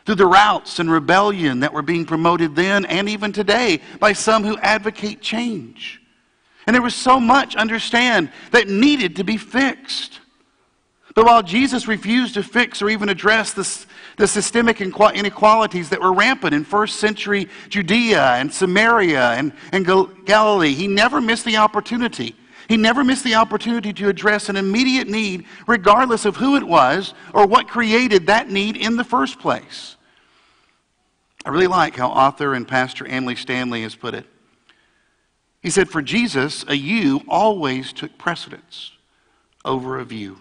through 0.05 0.15
the 0.15 0.25
routes 0.25 0.79
and 0.79 0.91
rebellion 0.91 1.61
that 1.61 1.73
were 1.73 1.81
being 1.81 2.05
promoted 2.05 2.55
then 2.55 2.85
and 2.85 3.09
even 3.09 3.31
today 3.31 3.81
by 3.99 4.13
some 4.13 4.43
who 4.43 4.57
advocate 4.59 5.19
change. 5.21 6.01
And 6.67 6.73
there 6.73 6.81
was 6.81 6.95
so 6.95 7.19
much, 7.19 7.55
understand, 7.55 8.31
that 8.51 8.67
needed 8.67 9.15
to 9.17 9.23
be 9.23 9.37
fixed. 9.37 10.19
But 11.15 11.25
while 11.25 11.43
Jesus 11.43 11.87
refused 11.87 12.33
to 12.33 12.43
fix 12.43 12.81
or 12.81 12.89
even 12.89 13.09
address 13.09 13.53
the, 13.53 13.85
the 14.17 14.27
systemic 14.27 14.81
inequalities 14.81 15.89
that 15.89 16.01
were 16.01 16.13
rampant 16.13 16.53
in 16.53 16.65
first 16.65 16.97
century 16.99 17.47
Judea 17.69 18.33
and 18.35 18.53
Samaria 18.53 19.31
and, 19.31 19.53
and 19.71 19.85
Galilee, 20.25 20.73
he 20.73 20.87
never 20.87 21.21
missed 21.21 21.45
the 21.45 21.57
opportunity. 21.57 22.35
He 22.67 22.77
never 22.77 23.03
missed 23.03 23.23
the 23.23 23.35
opportunity 23.35 23.93
to 23.93 24.09
address 24.09 24.49
an 24.49 24.55
immediate 24.55 25.07
need, 25.07 25.45
regardless 25.67 26.25
of 26.25 26.37
who 26.37 26.55
it 26.55 26.63
was 26.63 27.13
or 27.33 27.45
what 27.45 27.67
created 27.67 28.27
that 28.27 28.49
need 28.49 28.75
in 28.75 28.95
the 28.95 29.03
first 29.03 29.39
place. 29.39 29.95
I 31.45 31.49
really 31.49 31.67
like 31.67 31.95
how 31.95 32.09
author 32.09 32.55
and 32.55 32.67
pastor 32.67 33.05
Andy 33.05 33.35
Stanley 33.35 33.83
has 33.83 33.95
put 33.95 34.15
it. 34.15 34.25
He 35.61 35.69
said, 35.69 35.89
For 35.89 36.01
Jesus, 36.01 36.65
a 36.67 36.75
you 36.75 37.21
always 37.27 37.93
took 37.93 38.17
precedence 38.17 38.91
over 39.63 39.99
a 39.99 40.05
view. 40.05 40.39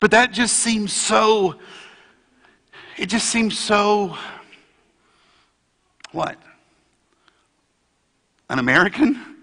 But 0.00 0.12
that 0.12 0.32
just 0.32 0.56
seems 0.56 0.92
so, 0.92 1.56
it 2.96 3.06
just 3.06 3.28
seems 3.28 3.58
so, 3.58 4.16
what? 6.12 6.36
An 8.48 8.60
American? 8.60 9.33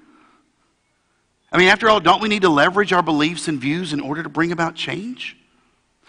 I 1.52 1.58
mean, 1.58 1.68
after 1.68 1.90
all, 1.90 2.00
don't 2.00 2.22
we 2.22 2.30
need 2.30 2.44
to 2.44 2.50
leverage 2.50 2.94
our 2.94 3.04
beliefs 3.04 3.48
and 3.48 3.60
views 3.60 3.92
in 3.94 4.00
order 4.00 4.24
to 4.24 4.30
bring 4.30 4.52
about 4.52 4.76
change? 4.76 5.38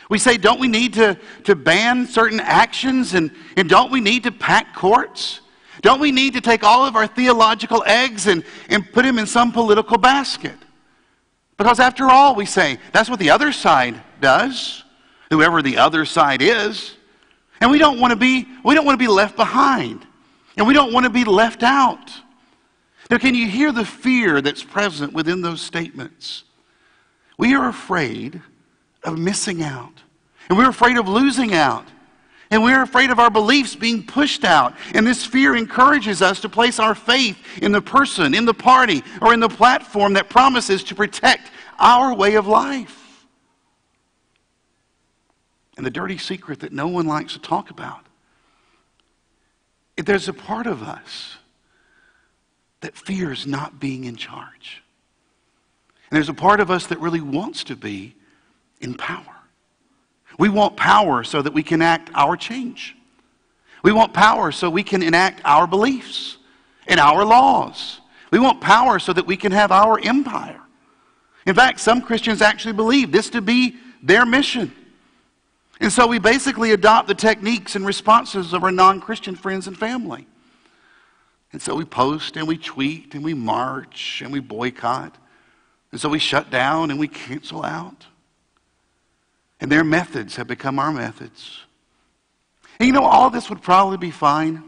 We 0.09 0.19
say, 0.19 0.37
don't 0.37 0.61
we 0.61 0.69
need 0.69 0.95
to, 0.95 1.19
to 1.45 1.57
ban 1.57 2.07
certain 2.07 2.41
actions 2.41 3.15
and, 3.15 3.31
and 3.57 3.69
don't 3.69 3.91
we 3.91 4.01
need 4.01 4.25
to 4.25 4.33
pack 4.33 4.75
courts? 4.75 5.41
Don't 5.81 6.01
we 6.01 6.13
need 6.13 6.35
to 6.35 6.41
take 6.41 6.63
all 6.63 6.85
of 6.85 6.95
our 6.95 7.07
theological 7.07 7.83
eggs 7.87 8.27
and, 8.27 8.45
and 8.69 8.91
put 8.93 9.05
them 9.05 9.19
in 9.19 9.27
some 9.27 9.53
political 9.53 9.99
basket? 9.99 10.57
Because 11.57 11.81
after 11.81 12.09
all, 12.09 12.35
we 12.35 12.47
say, 12.47 12.79
that's 12.93 13.11
what 13.11 13.19
the 13.19 13.31
other 13.31 13.53
side 13.53 14.01
does, 14.21 14.85
whoever 15.31 15.63
the 15.63 15.79
other 15.79 16.05
side 16.05 16.43
is. 16.43 16.95
And 17.61 17.71
we 17.71 17.79
don't 17.79 18.01
want 18.01 18.11
to 18.11 18.17
be, 18.17 18.47
we 18.65 18.75
don't 18.75 18.85
want 18.85 18.99
to 18.99 19.05
be 19.05 19.11
left 19.11 19.37
behind. 19.37 20.07
And 20.57 20.67
we 20.67 20.75
don't 20.75 20.93
want 20.93 21.05
to 21.05 21.11
be 21.11 21.25
left 21.25 21.63
out. 21.63 22.11
Now, 23.13 23.19
can 23.19 23.35
you 23.35 23.47
hear 23.47 23.73
the 23.73 23.85
fear 23.85 24.41
that's 24.41 24.65
present 24.65 25.13
within 25.13 25.43
those 25.43 25.61
statements? 25.61 26.45
We 27.37 27.55
are 27.55 27.69
afraid 27.69 28.41
of 29.05 29.19
missing 29.19 29.63
out. 29.63 29.93
And 30.49 30.57
we're 30.57 30.71
afraid 30.71 30.97
of 30.97 31.07
losing 31.07 31.53
out. 31.53 31.87
And 32.51 32.65
we're 32.65 32.81
afraid 32.81 33.11
of 33.11 33.19
our 33.19 33.29
beliefs 33.29 33.77
being 33.77 34.07
pushed 34.07 34.45
out. 34.45 34.75
And 34.95 35.07
this 35.07 35.27
fear 35.27 35.55
encourages 35.55 36.23
us 36.23 36.41
to 36.41 36.49
place 36.49 36.79
our 36.79 36.95
faith 36.95 37.37
in 37.61 37.71
the 37.71 37.83
person, 37.83 38.33
in 38.33 38.47
the 38.47 38.55
party, 38.55 39.03
or 39.21 39.35
in 39.35 39.41
the 39.41 39.49
platform 39.51 40.15
that 40.15 40.31
promises 40.31 40.83
to 40.85 40.95
protect 40.95 41.51
our 41.79 42.15
way 42.15 42.37
of 42.37 42.47
life. 42.47 43.27
And 45.77 45.85
the 45.85 45.91
dirty 45.91 46.17
secret 46.17 46.61
that 46.61 46.73
no 46.73 46.89
one 46.89 47.07
likes 47.07 47.35
to 47.35 47.41
talk 47.41 47.69
about. 47.69 48.07
There's 49.99 50.29
a 50.29 50.33
part 50.33 50.67
of 50.67 50.83
us 50.83 51.37
that 52.83 52.97
fears 52.97 53.47
not 53.47 53.81
being 53.81 54.05
in 54.05 54.17
charge. 54.17 54.83
And 56.11 56.17
there's 56.17 56.29
a 56.29 56.35
part 56.35 56.61
of 56.61 56.71
us 56.71 56.89
that 56.89 57.01
really 57.01 57.21
wants 57.21 57.65
to 57.65 57.77
be 57.77 58.15
in 58.81 58.95
power. 58.95 59.25
We 60.39 60.49
want 60.49 60.77
power 60.77 61.25
so 61.25 61.41
that 61.41 61.55
we 61.55 61.63
can 61.63 61.81
act 61.81 62.11
our 62.15 62.37
change. 62.37 62.95
We 63.83 63.93
want 63.93 64.13
power 64.13 64.53
so 64.53 64.69
we 64.69 64.83
can 64.83 65.03
enact 65.03 65.41
our 65.45 65.67
beliefs 65.67 66.37
and 66.87 67.01
our 67.01 67.25
laws. 67.25 68.01
We 68.31 68.39
want 68.39 68.61
power 68.61 68.99
so 68.99 69.13
that 69.13 69.27
we 69.27 69.37
can 69.37 69.53
have 69.53 69.73
our 69.73 69.99
empire. 70.01 70.61
In 71.47 71.55
fact, 71.55 71.81
some 71.81 72.01
Christians 72.01 72.43
actually 72.43 72.75
believe 72.75 73.13
this 73.13 73.31
to 73.31 73.41
be 73.41 73.77
their 74.03 74.25
mission. 74.25 74.73
And 75.81 75.93
so 75.93 76.07
we 76.07 76.19
basically 76.19 76.73
adopt 76.73 77.09
the 77.09 77.15
techniques 77.15 77.75
and 77.75 77.85
responses 77.85 78.53
of 78.53 78.63
our 78.63 78.71
non 78.71 79.01
Christian 79.01 79.35
friends 79.35 79.67
and 79.67 79.77
family. 79.77 80.27
And 81.53 81.61
so 81.61 81.75
we 81.75 81.85
post 81.85 82.37
and 82.37 82.49
we 82.49 82.57
tweet 82.57 83.15
and 83.15 83.23
we 83.23 83.35
march 83.35 84.23
and 84.25 84.33
we 84.33 84.41
boycott. 84.41 85.17
And 85.91 86.01
so 86.01 86.09
we 86.09 86.19
shut 86.19 86.51
down 86.51 86.91
and 86.91 86.99
we 86.99 87.09
cancel 87.09 87.63
out. 87.63 88.07
And 89.61 89.71
their 89.71 89.85
methods 89.85 90.37
have 90.37 90.47
become 90.47 90.79
our 90.79 90.91
methods. 90.91 91.61
And 92.81 92.87
you 92.87 92.93
know, 92.93 93.05
all 93.05 93.31
this 93.31 93.51
would 93.51 93.63
probably 93.63 93.99
be 93.99 94.11
fine. 94.11 94.65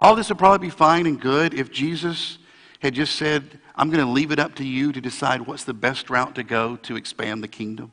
All 0.00 0.16
this 0.16 0.28
would 0.28 0.38
probably 0.38 0.66
be 0.66 0.70
fine 0.70 1.06
and 1.06 1.20
good 1.20 1.54
if 1.54 1.70
Jesus 1.70 2.38
had 2.80 2.94
just 2.94 3.16
said, 3.16 3.58
I'm 3.76 3.90
going 3.90 4.04
to 4.04 4.10
leave 4.10 4.32
it 4.32 4.38
up 4.38 4.56
to 4.56 4.64
you 4.64 4.92
to 4.92 5.00
decide 5.00 5.42
what's 5.42 5.64
the 5.64 5.74
best 5.74 6.10
route 6.10 6.34
to 6.34 6.42
go 6.42 6.76
to 6.76 6.96
expand 6.96 7.42
the 7.42 7.48
kingdom. 7.48 7.92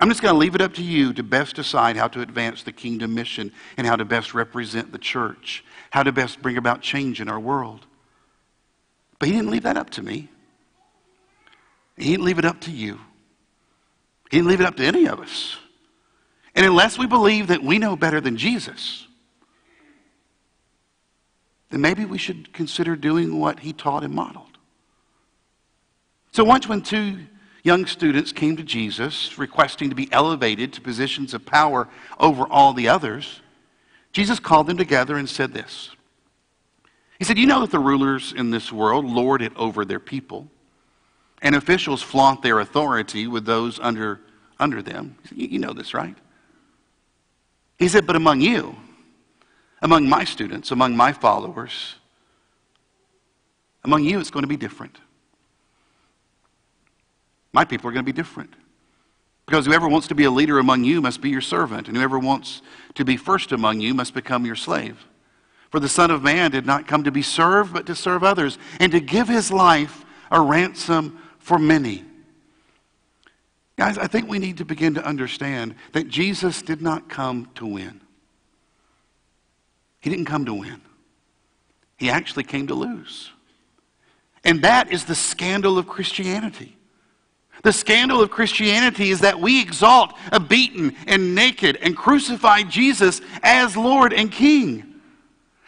I'm 0.00 0.08
just 0.08 0.22
going 0.22 0.32
to 0.32 0.38
leave 0.38 0.54
it 0.54 0.62
up 0.62 0.72
to 0.74 0.82
you 0.82 1.12
to 1.12 1.22
best 1.22 1.56
decide 1.56 1.96
how 1.96 2.08
to 2.08 2.22
advance 2.22 2.62
the 2.62 2.72
kingdom 2.72 3.14
mission 3.14 3.52
and 3.76 3.86
how 3.86 3.96
to 3.96 4.04
best 4.06 4.32
represent 4.32 4.92
the 4.92 4.98
church, 4.98 5.62
how 5.90 6.02
to 6.02 6.10
best 6.10 6.40
bring 6.40 6.56
about 6.56 6.80
change 6.80 7.20
in 7.20 7.28
our 7.28 7.38
world. 7.38 7.86
But 9.18 9.28
he 9.28 9.34
didn't 9.34 9.50
leave 9.50 9.64
that 9.64 9.76
up 9.76 9.90
to 9.90 10.02
me. 10.02 10.28
He 11.98 12.12
didn't 12.12 12.24
leave 12.24 12.38
it 12.38 12.46
up 12.46 12.62
to 12.62 12.70
you. 12.70 12.98
He 14.30 14.38
didn't 14.38 14.48
leave 14.48 14.60
it 14.60 14.66
up 14.66 14.76
to 14.76 14.84
any 14.84 15.06
of 15.06 15.20
us. 15.20 15.58
And 16.54 16.64
unless 16.64 16.98
we 16.98 17.06
believe 17.06 17.48
that 17.48 17.62
we 17.62 17.78
know 17.78 17.94
better 17.94 18.22
than 18.22 18.38
Jesus, 18.38 19.06
then 21.68 21.82
maybe 21.82 22.06
we 22.06 22.16
should 22.16 22.54
consider 22.54 22.96
doing 22.96 23.38
what 23.38 23.60
he 23.60 23.74
taught 23.74 24.02
and 24.02 24.14
modeled. 24.14 24.46
So 26.32 26.42
once 26.42 26.66
when 26.66 26.80
two 26.80 27.18
young 27.62 27.86
students 27.86 28.32
came 28.32 28.56
to 28.56 28.62
Jesus 28.62 29.38
requesting 29.38 29.90
to 29.90 29.96
be 29.96 30.10
elevated 30.12 30.72
to 30.72 30.80
positions 30.80 31.34
of 31.34 31.44
power 31.44 31.88
over 32.18 32.44
all 32.44 32.72
the 32.72 32.88
others, 32.88 33.40
Jesus 34.12 34.40
called 34.40 34.66
them 34.66 34.76
together 34.76 35.16
and 35.16 35.28
said 35.28 35.52
this. 35.52 35.90
He 37.18 37.24
said, 37.24 37.38
You 37.38 37.46
know 37.46 37.60
that 37.60 37.70
the 37.70 37.78
rulers 37.78 38.32
in 38.32 38.50
this 38.50 38.72
world 38.72 39.04
lord 39.04 39.42
it 39.42 39.52
over 39.56 39.84
their 39.84 40.00
people, 40.00 40.48
and 41.42 41.54
officials 41.54 42.02
flaunt 42.02 42.42
their 42.42 42.60
authority 42.60 43.26
with 43.26 43.44
those 43.44 43.78
under, 43.78 44.20
under 44.58 44.82
them. 44.82 45.16
You 45.30 45.58
know 45.58 45.72
this, 45.72 45.94
right? 45.94 46.16
He 47.78 47.88
said, 47.88 48.06
But 48.06 48.16
among 48.16 48.40
you, 48.40 48.74
among 49.82 50.08
my 50.08 50.24
students, 50.24 50.70
among 50.70 50.96
my 50.96 51.12
followers, 51.12 51.96
among 53.84 54.04
you, 54.04 54.18
it's 54.18 54.30
going 54.30 54.42
to 54.42 54.48
be 54.48 54.56
different. 54.56 54.98
My 57.52 57.64
people 57.64 57.88
are 57.88 57.92
going 57.92 58.04
to 58.04 58.12
be 58.12 58.16
different. 58.16 58.54
Because 59.46 59.66
whoever 59.66 59.88
wants 59.88 60.06
to 60.08 60.14
be 60.14 60.24
a 60.24 60.30
leader 60.30 60.58
among 60.58 60.84
you 60.84 61.00
must 61.00 61.20
be 61.20 61.30
your 61.30 61.40
servant, 61.40 61.88
and 61.88 61.96
whoever 61.96 62.18
wants 62.18 62.62
to 62.94 63.04
be 63.04 63.16
first 63.16 63.50
among 63.50 63.80
you 63.80 63.94
must 63.94 64.14
become 64.14 64.46
your 64.46 64.54
slave. 64.54 65.04
For 65.70 65.80
the 65.80 65.88
Son 65.88 66.10
of 66.10 66.22
Man 66.22 66.50
did 66.50 66.66
not 66.66 66.86
come 66.86 67.04
to 67.04 67.10
be 67.10 67.22
served, 67.22 67.72
but 67.72 67.86
to 67.86 67.94
serve 67.94 68.22
others, 68.22 68.58
and 68.78 68.92
to 68.92 69.00
give 69.00 69.28
his 69.28 69.50
life 69.50 70.04
a 70.30 70.40
ransom 70.40 71.18
for 71.38 71.58
many. 71.58 72.04
Guys, 73.76 73.98
I 73.98 74.06
think 74.06 74.28
we 74.28 74.38
need 74.38 74.58
to 74.58 74.64
begin 74.64 74.94
to 74.94 75.04
understand 75.04 75.74
that 75.92 76.06
Jesus 76.06 76.62
did 76.62 76.82
not 76.82 77.08
come 77.08 77.48
to 77.56 77.66
win. 77.66 78.00
He 80.00 80.10
didn't 80.10 80.26
come 80.26 80.44
to 80.44 80.54
win. 80.54 80.80
He 81.96 82.10
actually 82.10 82.44
came 82.44 82.66
to 82.68 82.74
lose. 82.74 83.30
And 84.44 84.62
that 84.62 84.92
is 84.92 85.04
the 85.04 85.14
scandal 85.14 85.78
of 85.78 85.88
Christianity. 85.88 86.76
The 87.62 87.72
scandal 87.72 88.22
of 88.22 88.30
Christianity 88.30 89.10
is 89.10 89.20
that 89.20 89.38
we 89.38 89.60
exalt 89.60 90.14
a 90.32 90.40
beaten 90.40 90.96
and 91.06 91.34
naked 91.34 91.76
and 91.76 91.96
crucified 91.96 92.70
Jesus 92.70 93.20
as 93.42 93.76
Lord 93.76 94.12
and 94.12 94.32
King. 94.32 94.90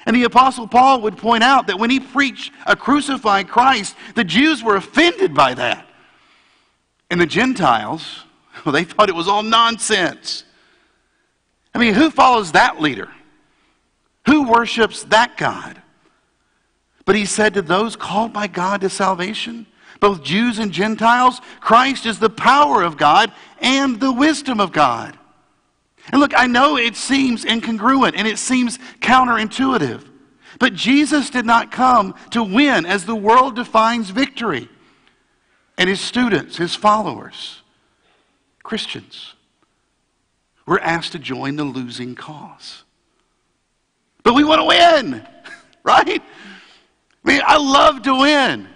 And 0.06 0.16
the 0.16 0.24
Apostle 0.24 0.66
Paul 0.66 1.02
would 1.02 1.16
point 1.16 1.44
out 1.44 1.66
that 1.66 1.78
when 1.78 1.90
he 1.90 2.00
preached 2.00 2.52
a 2.66 2.74
crucified 2.74 3.48
Christ, 3.48 3.94
the 4.14 4.24
Jews 4.24 4.62
were 4.62 4.76
offended 4.76 5.34
by 5.34 5.54
that. 5.54 5.86
And 7.10 7.20
the 7.20 7.26
Gentiles, 7.26 8.24
well, 8.64 8.72
they 8.72 8.84
thought 8.84 9.08
it 9.08 9.14
was 9.14 9.28
all 9.28 9.42
nonsense. 9.42 10.44
I 11.74 11.78
mean, 11.78 11.94
who 11.94 12.10
follows 12.10 12.52
that 12.52 12.80
leader? 12.80 13.10
Who 14.26 14.48
worships 14.48 15.04
that 15.04 15.36
God? 15.36 15.80
But 17.04 17.16
he 17.16 17.26
said 17.26 17.54
to 17.54 17.62
those 17.62 17.96
called 17.96 18.32
by 18.32 18.46
God 18.46 18.80
to 18.82 18.88
salvation, 18.88 19.66
both 20.02 20.24
Jews 20.24 20.58
and 20.58 20.72
Gentiles, 20.72 21.40
Christ 21.60 22.06
is 22.06 22.18
the 22.18 22.28
power 22.28 22.82
of 22.82 22.96
God 22.96 23.32
and 23.60 24.00
the 24.00 24.12
wisdom 24.12 24.58
of 24.58 24.72
God. 24.72 25.16
And 26.10 26.20
look, 26.20 26.32
I 26.36 26.48
know 26.48 26.76
it 26.76 26.96
seems 26.96 27.44
incongruent 27.44 28.14
and 28.16 28.26
it 28.26 28.40
seems 28.40 28.80
counterintuitive, 28.98 30.04
but 30.58 30.74
Jesus 30.74 31.30
did 31.30 31.46
not 31.46 31.70
come 31.70 32.16
to 32.32 32.42
win 32.42 32.84
as 32.84 33.06
the 33.06 33.14
world 33.14 33.54
defines 33.54 34.10
victory. 34.10 34.68
And 35.78 35.88
his 35.88 36.00
students, 36.00 36.56
his 36.56 36.74
followers, 36.74 37.62
Christians, 38.64 39.34
were 40.66 40.80
asked 40.80 41.12
to 41.12 41.20
join 41.20 41.54
the 41.54 41.64
losing 41.64 42.16
cause. 42.16 42.82
But 44.24 44.34
we 44.34 44.42
want 44.42 44.62
to 44.62 44.64
win, 44.64 45.24
right? 45.84 46.20
I 47.24 47.28
mean, 47.28 47.42
I 47.46 47.56
love 47.56 48.02
to 48.02 48.18
win. 48.18 48.68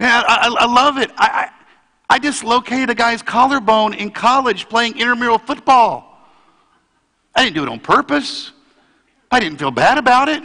Man, 0.00 0.24
I, 0.28 0.54
I, 0.60 0.66
love 0.66 0.98
it. 0.98 1.10
I, 1.16 1.50
I, 2.08 2.14
I 2.14 2.18
dislocated 2.18 2.90
a 2.90 2.94
guy's 2.94 3.22
collarbone 3.22 3.94
in 3.94 4.10
college 4.10 4.68
playing 4.68 4.92
intramural 4.92 5.38
football. 5.38 6.04
I 7.34 7.44
didn't 7.44 7.56
do 7.56 7.62
it 7.64 7.68
on 7.68 7.80
purpose. 7.80 8.52
I 9.30 9.40
didn't 9.40 9.58
feel 9.58 9.70
bad 9.70 9.98
about 9.98 10.28
it 10.28 10.42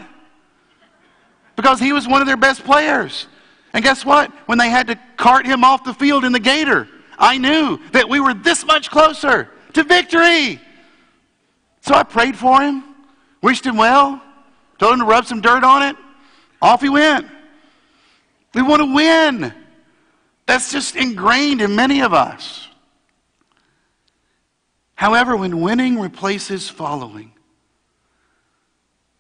because 1.56 1.80
he 1.80 1.94
was 1.94 2.08
one 2.08 2.22
of 2.22 2.28
their 2.28 2.38
best 2.38 2.64
players. 2.64 3.28
And 3.74 3.84
guess 3.84 4.06
what? 4.06 4.32
When 4.48 4.58
they 4.58 4.70
had 4.70 4.88
to 4.88 5.00
cart 5.18 5.46
him 5.46 5.64
off 5.64 5.84
the 5.84 5.94
field 5.94 6.26
in 6.26 6.32
the 6.32 6.40
gator, 6.40 6.88
I 7.18 7.38
knew 7.38 7.80
that 7.92 8.08
we 8.10 8.20
were 8.20 8.34
this 8.34 8.66
much 8.66 8.90
closer 8.90 9.50
to 9.74 9.84
victory. 9.84 10.60
So 11.82 11.94
I 11.94 12.04
prayed 12.04 12.36
for 12.36 12.62
him, 12.62 12.84
wished 13.42 13.66
him 13.66 13.78
well, 13.78 14.22
told 14.80 14.94
him 14.94 15.00
to 15.00 15.06
rub 15.06 15.26
some 15.26 15.42
dirt 15.42 15.64
on 15.64 15.84
it. 15.84 15.96
Off 16.62 16.82
he 16.82 16.90
went. 16.90 17.28
We 18.54 18.62
want 18.62 18.82
to 18.82 18.94
win. 18.94 19.54
That's 20.46 20.72
just 20.72 20.96
ingrained 20.96 21.62
in 21.62 21.76
many 21.76 22.02
of 22.02 22.14
us. 22.14 22.68
However, 24.96 25.36
when 25.36 25.62
winning 25.62 26.00
replaces 26.00 26.70
following, 26.70 27.32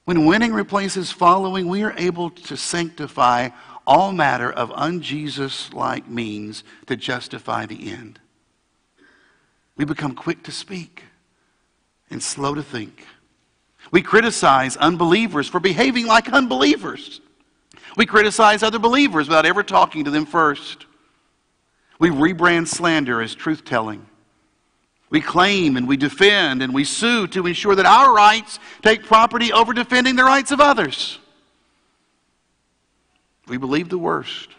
when 0.05 0.25
winning 0.25 0.53
replaces 0.53 1.11
following, 1.11 1.67
we 1.67 1.83
are 1.83 1.93
able 1.97 2.29
to 2.29 2.57
sanctify 2.57 3.49
all 3.87 4.11
matter 4.11 4.51
of 4.51 4.69
unJesus 4.69 5.73
like 5.73 6.07
means 6.07 6.63
to 6.87 6.95
justify 6.95 7.65
the 7.65 7.91
end. 7.91 8.19
We 9.75 9.85
become 9.85 10.13
quick 10.13 10.43
to 10.43 10.51
speak 10.51 11.03
and 12.09 12.21
slow 12.21 12.53
to 12.53 12.63
think. 12.63 13.05
We 13.91 14.01
criticize 14.01 14.77
unbelievers 14.77 15.47
for 15.47 15.59
behaving 15.59 16.05
like 16.05 16.31
unbelievers. 16.31 17.21
We 17.95 18.05
criticize 18.05 18.63
other 18.63 18.79
believers 18.79 19.27
without 19.27 19.45
ever 19.45 19.63
talking 19.63 20.05
to 20.05 20.11
them 20.11 20.25
first. 20.25 20.85
We 21.99 22.09
rebrand 22.09 22.67
slander 22.67 23.21
as 23.21 23.35
truth 23.35 23.63
telling. 23.63 24.05
We 25.09 25.21
claim 25.21 25.77
and 25.77 25.87
we 25.87 25.95
defend 25.95 26.63
and 26.63 26.73
we 26.73 26.85
sue 26.85 27.27
to 27.27 27.45
ensure 27.45 27.75
that 27.75 27.85
our 27.85 28.13
rights 28.13 28.59
take 28.81 29.03
property 29.03 29.53
over 29.53 29.73
defending 29.73 30.15
the 30.15 30.23
rights 30.23 30.51
of 30.51 30.59
others. 30.59 31.19
We 33.47 33.57
believe 33.57 33.89
the 33.89 33.97
worst. 33.97 34.49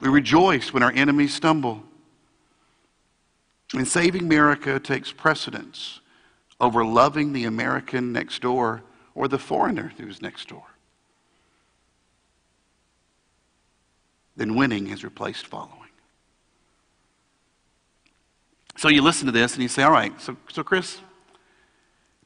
We 0.00 0.08
rejoice 0.08 0.72
when 0.72 0.82
our 0.82 0.92
enemies 0.92 1.34
stumble. 1.34 1.82
And 3.74 3.88
saving 3.88 4.22
America 4.22 4.78
takes 4.78 5.12
precedence 5.12 6.00
over 6.60 6.84
loving 6.84 7.32
the 7.32 7.44
American 7.44 8.12
next 8.12 8.42
door 8.42 8.82
or 9.14 9.28
the 9.28 9.38
foreigner 9.38 9.92
who's 9.96 10.20
next 10.20 10.48
door. 10.48 10.64
Then 14.38 14.54
winning 14.54 14.86
has 14.86 15.02
replaced 15.02 15.48
following. 15.48 15.74
So 18.76 18.88
you 18.88 19.02
listen 19.02 19.26
to 19.26 19.32
this 19.32 19.54
and 19.54 19.62
you 19.62 19.68
say, 19.68 19.82
all 19.82 19.90
right, 19.90 20.18
so, 20.20 20.36
so 20.52 20.62
Chris, 20.62 21.00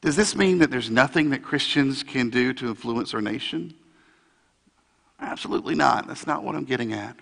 does 0.01 0.15
this 0.15 0.35
mean 0.35 0.59
that 0.59 0.69
there's 0.69 0.91
nothing 0.91 1.31
that 1.31 1.41
Christians 1.41 2.03
can 2.03 2.29
do 2.29 2.53
to 2.53 2.67
influence 2.67 3.15
our 3.15 3.21
nation? 3.21 3.73
Absolutely 5.19 5.73
not. 5.73 6.07
That's 6.07 6.27
not 6.27 6.43
what 6.43 6.53
I'm 6.53 6.65
getting 6.65 6.93
at. 6.93 7.17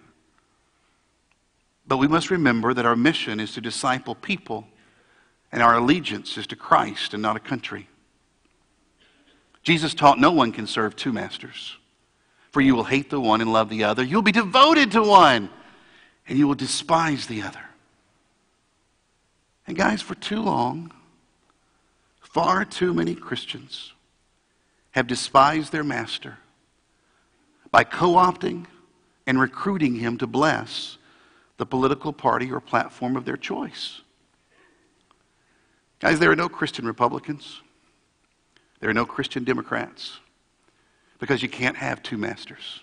But 1.88 1.98
we 1.98 2.10
must 2.10 2.30
remember 2.30 2.74
that 2.74 2.86
our 2.86 2.98
mission 2.98 3.40
is 3.40 3.54
to 3.54 3.62
disciple 3.62 4.16
people, 4.16 4.68
and 5.54 5.64
our 5.64 5.76
allegiance 5.76 6.38
is 6.38 6.48
to 6.48 6.58
Christ 6.58 7.14
and 7.14 7.24
not 7.24 7.38
a 7.38 7.40
country. 7.40 7.88
Jesus 9.64 9.94
taught 9.94 10.20
no 10.20 10.32
one 10.32 10.52
can 10.52 10.68
serve 10.68 10.98
two 10.98 11.14
masters, 11.14 11.78
for 12.52 12.62
you 12.62 12.76
will 12.76 12.84
hate 12.84 13.10
the 13.10 13.20
one 13.20 13.42
and 13.42 13.52
love 13.52 13.70
the 13.70 13.86
other. 13.86 14.04
You'll 14.04 14.22
be 14.22 14.32
devoted 14.32 14.92
to 14.92 15.02
one, 15.02 15.50
and 16.28 16.38
you 16.38 16.48
will 16.48 16.56
despise 16.56 17.28
the 17.28 17.42
other. 17.42 17.64
And 19.66 19.78
guys, 19.78 20.02
for 20.02 20.16
too 20.16 20.42
long, 20.42 20.92
far 22.20 22.66
too 22.66 22.94
many 22.94 23.16
Christians 23.16 23.94
have 24.92 25.08
despised 25.08 25.72
their 25.72 25.84
master 25.84 26.38
by 27.72 27.86
co 27.86 28.14
opting 28.14 28.66
and 29.26 29.40
recruiting 29.40 29.96
him 29.96 30.18
to 30.18 30.28
bless 30.28 30.98
the 31.58 31.66
political 31.66 32.12
party 32.12 32.52
or 32.52 32.60
platform 32.60 33.16
of 33.16 33.24
their 33.24 33.38
choice. 33.38 34.02
Guys, 36.00 36.20
there 36.20 36.32
are 36.32 36.36
no 36.36 36.50
Christian 36.50 36.86
Republicans. 36.86 37.62
There 38.80 38.90
are 38.90 38.94
no 38.94 39.06
Christian 39.06 39.44
Democrats 39.44 40.20
because 41.22 41.42
you 41.42 41.48
can't 41.48 41.78
have 41.78 42.04
two 42.04 42.18
masters. 42.18 42.82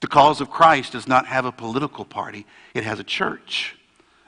The 0.00 0.08
cause 0.08 0.40
of 0.40 0.50
Christ 0.50 0.92
does 0.92 1.06
not 1.06 1.26
have 1.26 1.44
a 1.44 1.52
political 1.52 2.04
party, 2.04 2.46
it 2.74 2.82
has 2.82 2.98
a 2.98 3.04
church 3.04 3.76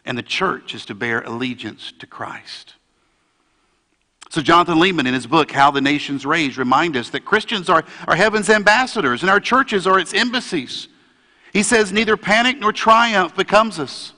and 0.05 0.19
the 0.19 0.23
church 0.23 0.75
is 0.75 0.85
to 0.87 0.95
bear 0.95 1.21
allegiance 1.23 1.93
to 1.99 2.07
Christ. 2.07 2.75
So, 4.31 4.41
Jonathan 4.41 4.79
Leeman, 4.79 5.07
in 5.07 5.15
his 5.15 5.27
book, 5.27 5.51
How 5.51 5.71
the 5.71 5.81
Nations 5.81 6.25
Rage, 6.25 6.57
remind 6.57 6.97
us 6.97 7.11
that 7.11 7.25
Christians 7.25 7.69
are, 7.69 7.85
are 8.09 8.17
heaven's 8.17 8.49
ambassadors 8.49 9.23
and 9.23 9.31
our 9.31 9.41
churches 9.41 9.87
are 9.87 9.99
its 9.99 10.15
embassies. 10.15 10.89
He 11.53 11.63
says, 11.63 11.93
Neither 11.93 12.17
panic 12.17 12.59
nor 12.59 12.73
triumph 12.73 13.37
becomes 13.37 13.79
us, 13.79 14.15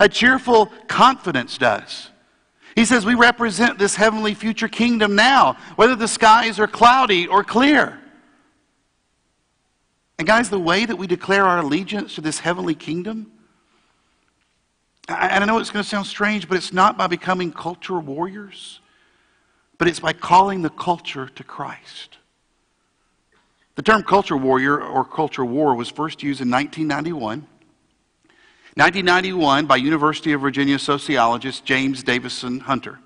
a 0.00 0.08
cheerful 0.08 0.66
confidence 0.88 1.58
does. 1.58 2.08
He 2.74 2.86
says, 2.86 3.04
We 3.04 3.14
represent 3.14 3.78
this 3.78 3.94
heavenly 3.94 4.32
future 4.32 4.68
kingdom 4.68 5.14
now, 5.14 5.58
whether 5.76 5.96
the 5.96 6.08
skies 6.08 6.58
are 6.58 6.66
cloudy 6.66 7.26
or 7.26 7.44
clear. 7.44 8.00
And, 10.22 10.26
guys, 10.28 10.50
the 10.50 10.56
way 10.60 10.86
that 10.86 10.94
we 10.94 11.08
declare 11.08 11.44
our 11.44 11.58
allegiance 11.58 12.14
to 12.14 12.20
this 12.20 12.38
heavenly 12.38 12.76
kingdom 12.76 13.32
and 15.08 15.42
I 15.42 15.44
know 15.46 15.58
it's 15.58 15.70
going 15.70 15.82
to 15.82 15.88
sound 15.88 16.06
strange, 16.06 16.48
but 16.48 16.56
it's 16.56 16.72
not 16.72 16.96
by 16.96 17.08
becoming 17.08 17.50
culture 17.50 17.98
warriors, 17.98 18.78
but 19.76 19.88
it's 19.88 19.98
by 19.98 20.12
calling 20.12 20.62
the 20.62 20.70
culture 20.70 21.28
to 21.28 21.42
Christ. 21.42 22.18
The 23.74 23.82
term 23.82 24.04
culture 24.04 24.36
warrior 24.36 24.80
or 24.80 25.04
culture 25.04 25.44
war 25.44 25.74
was 25.74 25.88
first 25.88 26.22
used 26.22 26.40
in 26.40 26.48
1991. 26.48 27.40
1991 28.74 29.66
by 29.66 29.74
University 29.74 30.32
of 30.34 30.40
Virginia 30.40 30.78
sociologist 30.78 31.64
James 31.64 32.04
Davison 32.04 32.60
Hunter. 32.60 33.00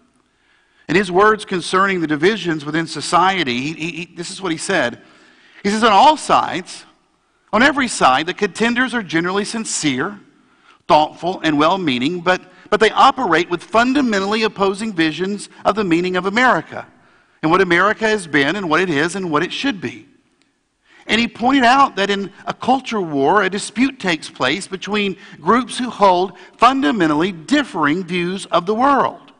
In 0.86 0.96
his 0.96 1.10
words 1.10 1.46
concerning 1.46 2.02
the 2.02 2.06
divisions 2.06 2.66
within 2.66 2.86
society, 2.86 3.72
he, 3.72 3.72
he, 3.72 4.04
this 4.04 4.30
is 4.30 4.42
what 4.42 4.52
he 4.52 4.58
said. 4.58 5.00
He 5.62 5.70
says, 5.70 5.82
on 5.82 5.92
all 5.92 6.18
sides, 6.18 6.84
on 7.52 7.62
every 7.62 7.88
side, 7.88 8.26
the 8.26 8.34
contenders 8.34 8.94
are 8.94 9.02
generally 9.02 9.44
sincere 9.44 10.20
thoughtful, 10.88 11.40
and 11.42 11.58
well 11.58 11.78
meaning, 11.78 12.20
but, 12.20 12.40
but 12.70 12.80
they 12.80 12.90
operate 12.90 13.50
with 13.50 13.62
fundamentally 13.62 14.42
opposing 14.44 14.92
visions 14.92 15.48
of 15.64 15.74
the 15.74 15.84
meaning 15.84 16.16
of 16.16 16.26
America 16.26 16.86
and 17.42 17.50
what 17.50 17.60
America 17.60 18.06
has 18.06 18.26
been 18.26 18.56
and 18.56 18.68
what 18.68 18.80
it 18.80 18.90
is 18.90 19.16
and 19.16 19.30
what 19.30 19.42
it 19.42 19.52
should 19.52 19.80
be. 19.80 20.06
And 21.08 21.20
he 21.20 21.28
pointed 21.28 21.62
out 21.62 21.96
that 21.96 22.10
in 22.10 22.32
a 22.46 22.54
culture 22.54 23.00
war, 23.00 23.42
a 23.42 23.50
dispute 23.50 24.00
takes 24.00 24.28
place 24.28 24.66
between 24.66 25.16
groups 25.40 25.78
who 25.78 25.88
hold 25.88 26.32
fundamentally 26.56 27.30
differing 27.30 28.04
views 28.04 28.46
of 28.46 28.66
the 28.66 28.74
world. 28.74 29.32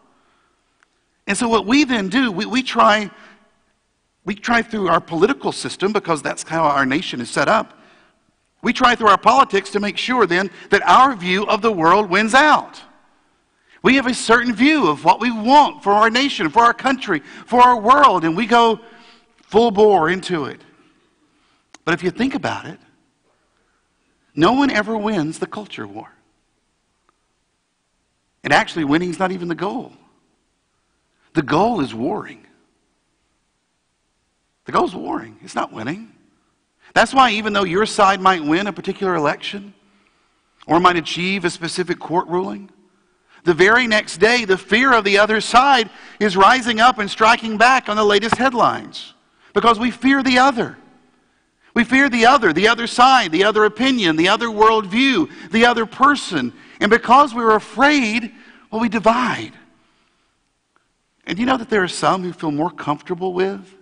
And 1.26 1.36
so, 1.36 1.48
what 1.48 1.66
we 1.66 1.82
then 1.82 2.08
do, 2.08 2.30
we, 2.30 2.46
we, 2.46 2.62
try, 2.62 3.10
we 4.24 4.36
try 4.36 4.62
through 4.62 4.86
our 4.86 5.00
political 5.00 5.50
system, 5.50 5.92
because 5.92 6.22
that's 6.22 6.44
how 6.44 6.62
our 6.62 6.86
nation 6.86 7.20
is 7.20 7.30
set 7.30 7.48
up, 7.48 7.75
we 8.66 8.72
try 8.72 8.96
through 8.96 9.06
our 9.06 9.16
politics 9.16 9.70
to 9.70 9.78
make 9.78 9.96
sure 9.96 10.26
then 10.26 10.50
that 10.70 10.82
our 10.82 11.14
view 11.14 11.46
of 11.46 11.62
the 11.62 11.70
world 11.70 12.10
wins 12.10 12.34
out. 12.34 12.82
We 13.84 13.94
have 13.94 14.08
a 14.08 14.12
certain 14.12 14.52
view 14.52 14.88
of 14.88 15.04
what 15.04 15.20
we 15.20 15.30
want 15.30 15.84
for 15.84 15.92
our 15.92 16.10
nation, 16.10 16.48
for 16.50 16.64
our 16.64 16.74
country, 16.74 17.20
for 17.46 17.60
our 17.60 17.80
world, 17.80 18.24
and 18.24 18.36
we 18.36 18.44
go 18.44 18.80
full 19.44 19.70
bore 19.70 20.10
into 20.10 20.46
it. 20.46 20.60
But 21.84 21.94
if 21.94 22.02
you 22.02 22.10
think 22.10 22.34
about 22.34 22.66
it, 22.66 22.80
no 24.34 24.54
one 24.54 24.72
ever 24.72 24.98
wins 24.98 25.38
the 25.38 25.46
culture 25.46 25.86
war. 25.86 26.10
And 28.42 28.52
actually, 28.52 28.82
winning 28.82 29.10
is 29.10 29.20
not 29.20 29.30
even 29.30 29.46
the 29.46 29.54
goal. 29.54 29.92
The 31.34 31.42
goal 31.42 31.78
is 31.82 31.94
warring. 31.94 32.44
The 34.64 34.72
goal 34.72 34.86
is 34.86 34.94
warring, 34.96 35.38
it's 35.44 35.54
not 35.54 35.72
winning. 35.72 36.15
That's 36.96 37.12
why, 37.12 37.32
even 37.32 37.52
though 37.52 37.64
your 37.64 37.84
side 37.84 38.22
might 38.22 38.42
win 38.42 38.68
a 38.68 38.72
particular 38.72 39.16
election 39.16 39.74
or 40.66 40.80
might 40.80 40.96
achieve 40.96 41.44
a 41.44 41.50
specific 41.50 41.98
court 41.98 42.26
ruling, 42.26 42.70
the 43.44 43.52
very 43.52 43.86
next 43.86 44.16
day, 44.16 44.46
the 44.46 44.56
fear 44.56 44.94
of 44.94 45.04
the 45.04 45.18
other 45.18 45.42
side 45.42 45.90
is 46.18 46.38
rising 46.38 46.80
up 46.80 46.98
and 46.98 47.10
striking 47.10 47.58
back 47.58 47.90
on 47.90 47.98
the 47.98 48.04
latest 48.04 48.36
headlines 48.36 49.12
because 49.52 49.78
we 49.78 49.90
fear 49.90 50.22
the 50.22 50.38
other. 50.38 50.78
We 51.74 51.84
fear 51.84 52.08
the 52.08 52.24
other, 52.24 52.54
the 52.54 52.68
other 52.68 52.86
side, 52.86 53.30
the 53.30 53.44
other 53.44 53.66
opinion, 53.66 54.16
the 54.16 54.30
other 54.30 54.46
worldview, 54.46 55.30
the 55.50 55.66
other 55.66 55.84
person. 55.84 56.50
And 56.80 56.88
because 56.88 57.34
we're 57.34 57.54
afraid, 57.56 58.32
well, 58.70 58.80
we 58.80 58.88
divide. 58.88 59.52
And 61.26 61.38
you 61.38 61.44
know 61.44 61.58
that 61.58 61.68
there 61.68 61.82
are 61.82 61.88
some 61.88 62.22
who 62.22 62.32
feel 62.32 62.52
more 62.52 62.70
comfortable 62.70 63.34
with 63.34 63.75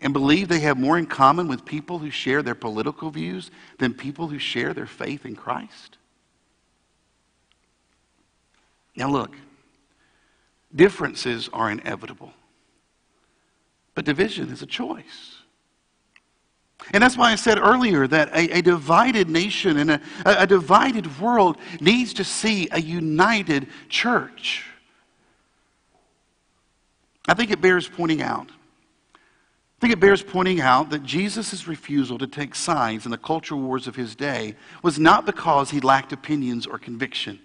and 0.00 0.12
believe 0.12 0.48
they 0.48 0.60
have 0.60 0.78
more 0.78 0.96
in 0.96 1.06
common 1.06 1.48
with 1.48 1.64
people 1.64 1.98
who 1.98 2.10
share 2.10 2.42
their 2.42 2.54
political 2.54 3.10
views 3.10 3.50
than 3.78 3.94
people 3.94 4.28
who 4.28 4.38
share 4.38 4.72
their 4.72 4.86
faith 4.86 5.26
in 5.26 5.34
Christ? 5.34 5.98
Now, 8.94 9.08
look, 9.08 9.34
differences 10.74 11.48
are 11.52 11.70
inevitable, 11.70 12.32
but 13.94 14.04
division 14.04 14.50
is 14.50 14.62
a 14.62 14.66
choice. 14.66 15.36
And 16.92 17.02
that's 17.02 17.16
why 17.16 17.32
I 17.32 17.34
said 17.34 17.58
earlier 17.58 18.06
that 18.06 18.28
a, 18.30 18.58
a 18.58 18.62
divided 18.62 19.28
nation 19.28 19.76
and 19.78 19.90
a, 19.90 20.00
a 20.24 20.46
divided 20.46 21.20
world 21.20 21.58
needs 21.80 22.14
to 22.14 22.24
see 22.24 22.68
a 22.70 22.80
united 22.80 23.66
church. 23.88 24.64
I 27.26 27.34
think 27.34 27.50
it 27.50 27.60
bears 27.60 27.88
pointing 27.88 28.22
out. 28.22 28.48
I 29.78 29.80
think 29.80 29.92
it 29.92 30.00
bears 30.00 30.24
pointing 30.24 30.60
out 30.60 30.90
that 30.90 31.04
Jesus' 31.04 31.68
refusal 31.68 32.18
to 32.18 32.26
take 32.26 32.56
sides 32.56 33.04
in 33.04 33.12
the 33.12 33.18
cultural 33.18 33.60
wars 33.60 33.86
of 33.86 33.94
his 33.94 34.16
day 34.16 34.56
was 34.82 34.98
not 34.98 35.24
because 35.24 35.70
he 35.70 35.78
lacked 35.78 36.12
opinions 36.12 36.66
or 36.66 36.78
conviction. 36.78 37.38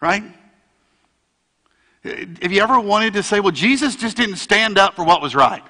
Right? 0.00 0.22
Have 2.04 2.52
you 2.52 2.62
ever 2.62 2.78
wanted 2.78 3.14
to 3.14 3.24
say, 3.24 3.40
well, 3.40 3.50
Jesus 3.50 3.96
just 3.96 4.16
didn't 4.16 4.36
stand 4.36 4.78
up 4.78 4.94
for 4.94 5.04
what 5.04 5.20
was 5.20 5.34
right? 5.34 5.64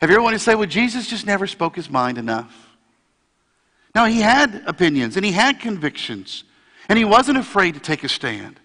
Have 0.00 0.08
you 0.08 0.16
ever 0.16 0.22
wanted 0.22 0.38
to 0.38 0.44
say, 0.44 0.54
well, 0.54 0.66
Jesus 0.66 1.06
just 1.06 1.26
never 1.26 1.46
spoke 1.46 1.76
his 1.76 1.90
mind 1.90 2.16
enough? 2.16 2.70
No, 3.94 4.06
he 4.06 4.22
had 4.22 4.62
opinions 4.66 5.16
and 5.16 5.24
he 5.24 5.32
had 5.32 5.60
convictions, 5.60 6.44
and 6.88 6.98
he 6.98 7.04
wasn't 7.04 7.36
afraid 7.36 7.74
to 7.74 7.80
take 7.80 8.04
a 8.04 8.08
stand. 8.08 8.58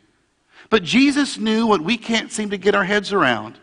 But 0.70 0.84
Jesus 0.84 1.38
knew 1.38 1.68
what 1.68 1.82
we 1.82 1.98
can't 1.98 2.32
seem 2.32 2.52
to 2.52 2.58
get 2.58 2.76
our 2.76 2.86
heads 2.86 3.12
around 3.12 3.60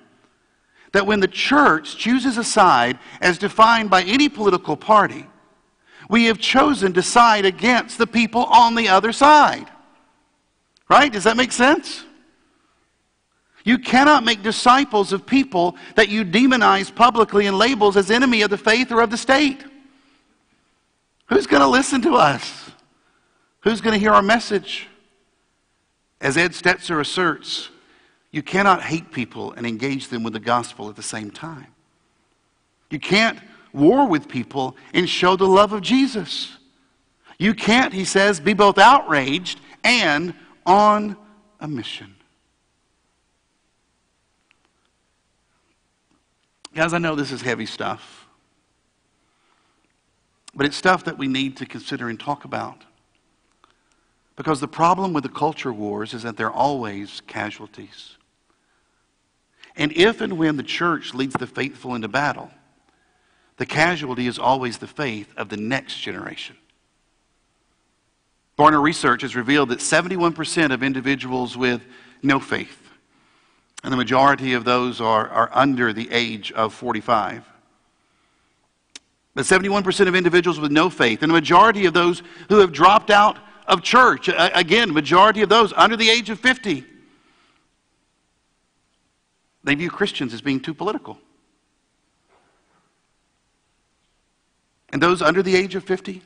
that 0.92 1.06
when 1.06 1.20
the 1.20 1.28
church 1.28 1.96
chooses 1.96 2.38
a 2.38 2.44
side 2.44 2.98
as 3.20 3.38
defined 3.38 3.90
by 3.90 4.02
any 4.02 4.28
political 4.28 4.76
party, 4.76 5.26
we 6.08 6.26
have 6.26 6.38
chosen 6.38 6.92
to 6.92 7.02
side 7.02 7.44
against 7.44 7.98
the 7.98 8.06
people 8.06 8.44
on 8.44 8.74
the 8.74 8.88
other 8.88 9.12
side. 9.12 9.66
Right? 10.88 11.12
Does 11.12 11.24
that 11.24 11.36
make 11.36 11.52
sense? 11.52 12.04
You 13.64 13.78
cannot 13.78 14.24
make 14.24 14.42
disciples 14.42 15.12
of 15.12 15.24
people 15.24 15.76
that 15.94 16.08
you 16.08 16.24
demonize 16.24 16.94
publicly 16.94 17.46
and 17.46 17.56
labels 17.56 17.96
as 17.96 18.10
enemy 18.10 18.42
of 18.42 18.50
the 18.50 18.58
faith 18.58 18.90
or 18.90 19.00
of 19.00 19.10
the 19.10 19.16
state. 19.16 19.64
Who's 21.26 21.46
going 21.46 21.62
to 21.62 21.68
listen 21.68 22.02
to 22.02 22.14
us? 22.14 22.70
Who's 23.60 23.80
going 23.80 23.94
to 23.94 24.00
hear 24.00 24.12
our 24.12 24.22
message? 24.22 24.88
As 26.20 26.36
Ed 26.36 26.52
Stetzer 26.52 27.00
asserts, 27.00 27.70
you 28.32 28.42
cannot 28.42 28.82
hate 28.82 29.12
people 29.12 29.52
and 29.52 29.66
engage 29.66 30.08
them 30.08 30.22
with 30.22 30.32
the 30.32 30.40
gospel 30.40 30.88
at 30.88 30.96
the 30.96 31.02
same 31.02 31.30
time. 31.30 31.66
You 32.90 32.98
can't 32.98 33.38
war 33.72 34.08
with 34.08 34.26
people 34.26 34.76
and 34.92 35.08
show 35.08 35.36
the 35.36 35.46
love 35.46 35.72
of 35.72 35.82
Jesus. 35.82 36.56
You 37.38 37.54
can't, 37.54 37.92
he 37.92 38.04
says, 38.04 38.40
be 38.40 38.54
both 38.54 38.78
outraged 38.78 39.60
and 39.84 40.34
on 40.64 41.16
a 41.60 41.68
mission. 41.68 42.14
Guys, 46.74 46.94
I 46.94 46.98
know 46.98 47.14
this 47.14 47.32
is 47.32 47.42
heavy 47.42 47.66
stuff, 47.66 48.26
but 50.54 50.64
it's 50.64 50.76
stuff 50.76 51.04
that 51.04 51.18
we 51.18 51.28
need 51.28 51.58
to 51.58 51.66
consider 51.66 52.08
and 52.08 52.18
talk 52.18 52.46
about. 52.46 52.84
Because 54.36 54.60
the 54.60 54.68
problem 54.68 55.12
with 55.12 55.22
the 55.22 55.28
culture 55.28 55.72
wars 55.72 56.14
is 56.14 56.22
that 56.22 56.38
there 56.38 56.46
are 56.46 56.52
always 56.52 57.20
casualties. 57.26 58.16
And 59.76 59.92
if 59.92 60.20
and 60.20 60.38
when 60.38 60.56
the 60.56 60.62
church 60.62 61.14
leads 61.14 61.34
the 61.34 61.46
faithful 61.46 61.94
into 61.94 62.08
battle, 62.08 62.50
the 63.56 63.66
casualty 63.66 64.26
is 64.26 64.38
always 64.38 64.78
the 64.78 64.86
faith 64.86 65.32
of 65.36 65.48
the 65.48 65.56
next 65.56 65.98
generation. 65.98 66.56
Barna 68.58 68.82
research 68.82 69.22
has 69.22 69.34
revealed 69.34 69.70
that 69.70 69.78
71% 69.78 70.72
of 70.72 70.82
individuals 70.82 71.56
with 71.56 71.82
no 72.22 72.38
faith 72.38 72.82
and 73.82 73.92
the 73.92 73.96
majority 73.96 74.52
of 74.54 74.64
those 74.64 75.00
are, 75.00 75.28
are 75.28 75.50
under 75.52 75.92
the 75.92 76.08
age 76.12 76.52
of 76.52 76.72
45. 76.72 77.44
But 79.34 79.44
71% 79.44 80.08
of 80.08 80.14
individuals 80.14 80.60
with 80.60 80.70
no 80.70 80.90
faith, 80.90 81.22
and 81.22 81.30
the 81.30 81.34
majority 81.34 81.86
of 81.86 81.94
those 81.94 82.22
who 82.48 82.58
have 82.58 82.70
dropped 82.70 83.10
out 83.10 83.38
of 83.66 83.82
church, 83.82 84.28
again, 84.36 84.92
majority 84.92 85.42
of 85.42 85.48
those 85.48 85.72
under 85.72 85.96
the 85.96 86.10
age 86.10 86.30
of 86.30 86.38
50, 86.38 86.84
they 89.64 89.74
view 89.74 89.90
Christians 89.90 90.34
as 90.34 90.40
being 90.40 90.60
too 90.60 90.74
political. 90.74 91.18
And 94.90 95.02
those 95.02 95.22
under 95.22 95.42
the 95.42 95.56
age 95.56 95.74
of 95.74 95.84
50, 95.84 96.22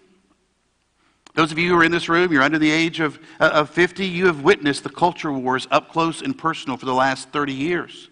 those 1.34 1.52
of 1.52 1.58
you 1.58 1.68
who 1.68 1.76
are 1.76 1.84
in 1.84 1.92
this 1.92 2.08
room, 2.08 2.32
you're 2.32 2.42
under 2.42 2.58
the 2.58 2.70
age 2.70 2.98
of, 2.98 3.18
uh, 3.38 3.50
of 3.52 3.70
50, 3.70 4.06
you 4.06 4.26
have 4.26 4.42
witnessed 4.42 4.82
the 4.82 4.90
culture 4.90 5.30
wars 5.32 5.68
up 5.70 5.92
close 5.92 6.22
and 6.22 6.36
personal 6.36 6.76
for 6.76 6.86
the 6.86 6.94
last 6.94 7.28
30 7.28 7.52
years. 7.52 8.08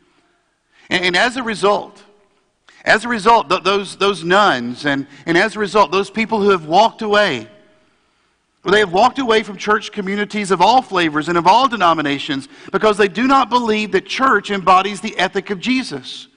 And, 0.90 1.04
and 1.06 1.16
as 1.16 1.37
a 1.37 1.42
result, 1.42 2.02
as 2.84 3.04
a 3.04 3.08
result, 3.08 3.48
th- 3.48 3.62
those, 3.62 3.96
those 3.96 4.22
nones, 4.22 4.84
and, 4.84 5.06
and 5.24 5.38
as 5.38 5.56
a 5.56 5.58
result, 5.58 5.90
those 5.90 6.10
people 6.10 6.40
who 6.40 6.50
have 6.50 6.66
walked 6.66 7.00
away, 7.00 7.48
they 8.72 8.79
have 8.79 8.92
walked 8.92 9.18
away 9.18 9.42
from 9.42 9.59
church 9.59 9.92
communities 9.92 10.50
of 10.50 10.62
all 10.62 10.81
flavors 10.81 11.29
and 11.29 11.37
of 11.37 11.46
all 11.46 11.68
denominations 11.68 12.48
because 12.72 12.96
they 12.96 13.09
do 13.09 13.27
not 13.27 13.50
believe 13.50 13.92
that 13.92 14.07
church 14.07 14.50
embodies 14.50 15.03
the 15.03 15.16
ethic 15.18 15.50
of 15.50 15.61
Jesus. 15.61 16.29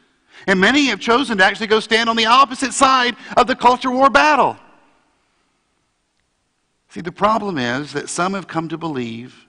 And 0.46 0.60
many 0.60 0.88
have 0.88 1.00
chosen 1.00 1.38
to 1.38 1.46
actually 1.46 1.68
go 1.68 1.80
stand 1.80 2.10
on 2.10 2.18
the 2.18 2.26
opposite 2.26 2.74
side 2.74 3.16
of 3.38 3.48
the 3.48 3.56
culture 3.56 3.92
war 3.92 4.10
battle. 4.10 4.58
See, 6.90 7.02
the 7.02 7.12
problem 7.12 7.58
is 7.58 7.94
that 7.94 8.10
some 8.10 8.34
have 8.34 8.48
come 8.48 8.70
to 8.70 8.78
believe, 8.78 9.46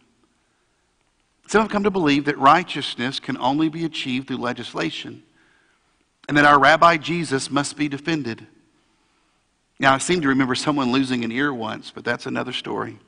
some 1.46 1.62
have 1.62 1.70
come 1.70 1.84
to 1.84 1.90
believe 1.90 2.26
that 2.26 2.38
righteousness 2.38 3.18
can 3.18 3.38
only 3.38 3.68
be 3.68 3.84
achieved 3.84 4.28
through 4.28 4.36
legislation 4.36 5.22
and 6.28 6.36
that 6.36 6.44
our 6.44 6.58
Rabbi 6.60 6.98
Jesus 6.98 7.50
must 7.50 7.76
be 7.76 7.88
defended. 7.88 8.46
Now, 9.80 9.94
I 9.94 9.98
seem 9.98 10.20
to 10.22 10.28
remember 10.28 10.54
someone 10.54 10.90
losing 10.90 11.24
an 11.24 11.30
ear 11.30 11.54
once, 11.54 11.90
but 11.90 12.04
that's 12.04 12.26
another 12.26 12.52
story. 12.52 12.98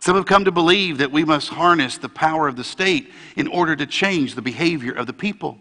Some 0.00 0.14
have 0.14 0.26
come 0.26 0.44
to 0.44 0.52
believe 0.52 0.98
that 0.98 1.10
we 1.10 1.24
must 1.24 1.48
harness 1.48 1.98
the 1.98 2.08
power 2.08 2.46
of 2.46 2.56
the 2.56 2.62
state 2.62 3.10
in 3.36 3.48
order 3.48 3.74
to 3.74 3.86
change 3.86 4.34
the 4.34 4.42
behavior 4.42 4.92
of 4.92 5.08
the 5.08 5.12
people. 5.12 5.58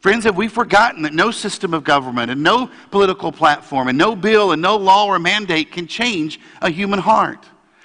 Friends, 0.00 0.22
have 0.24 0.36
we 0.36 0.46
forgotten 0.46 1.02
that 1.02 1.12
no 1.12 1.32
system 1.32 1.74
of 1.74 1.82
government 1.82 2.30
and 2.30 2.40
no 2.40 2.70
political 2.92 3.32
platform 3.32 3.88
and 3.88 3.98
no 3.98 4.14
bill 4.14 4.52
and 4.52 4.62
no 4.62 4.76
law 4.76 5.06
or 5.06 5.18
mandate 5.18 5.72
can 5.72 5.88
change 5.88 6.38
a 6.62 6.70
human 6.70 7.00
heart? 7.00 7.44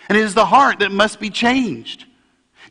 And 0.09 0.17
it 0.17 0.21
is 0.21 0.35
the 0.35 0.45
heart 0.45 0.79
that 0.79 0.91
must 0.91 1.19
be 1.19 1.31
changed. 1.31 2.05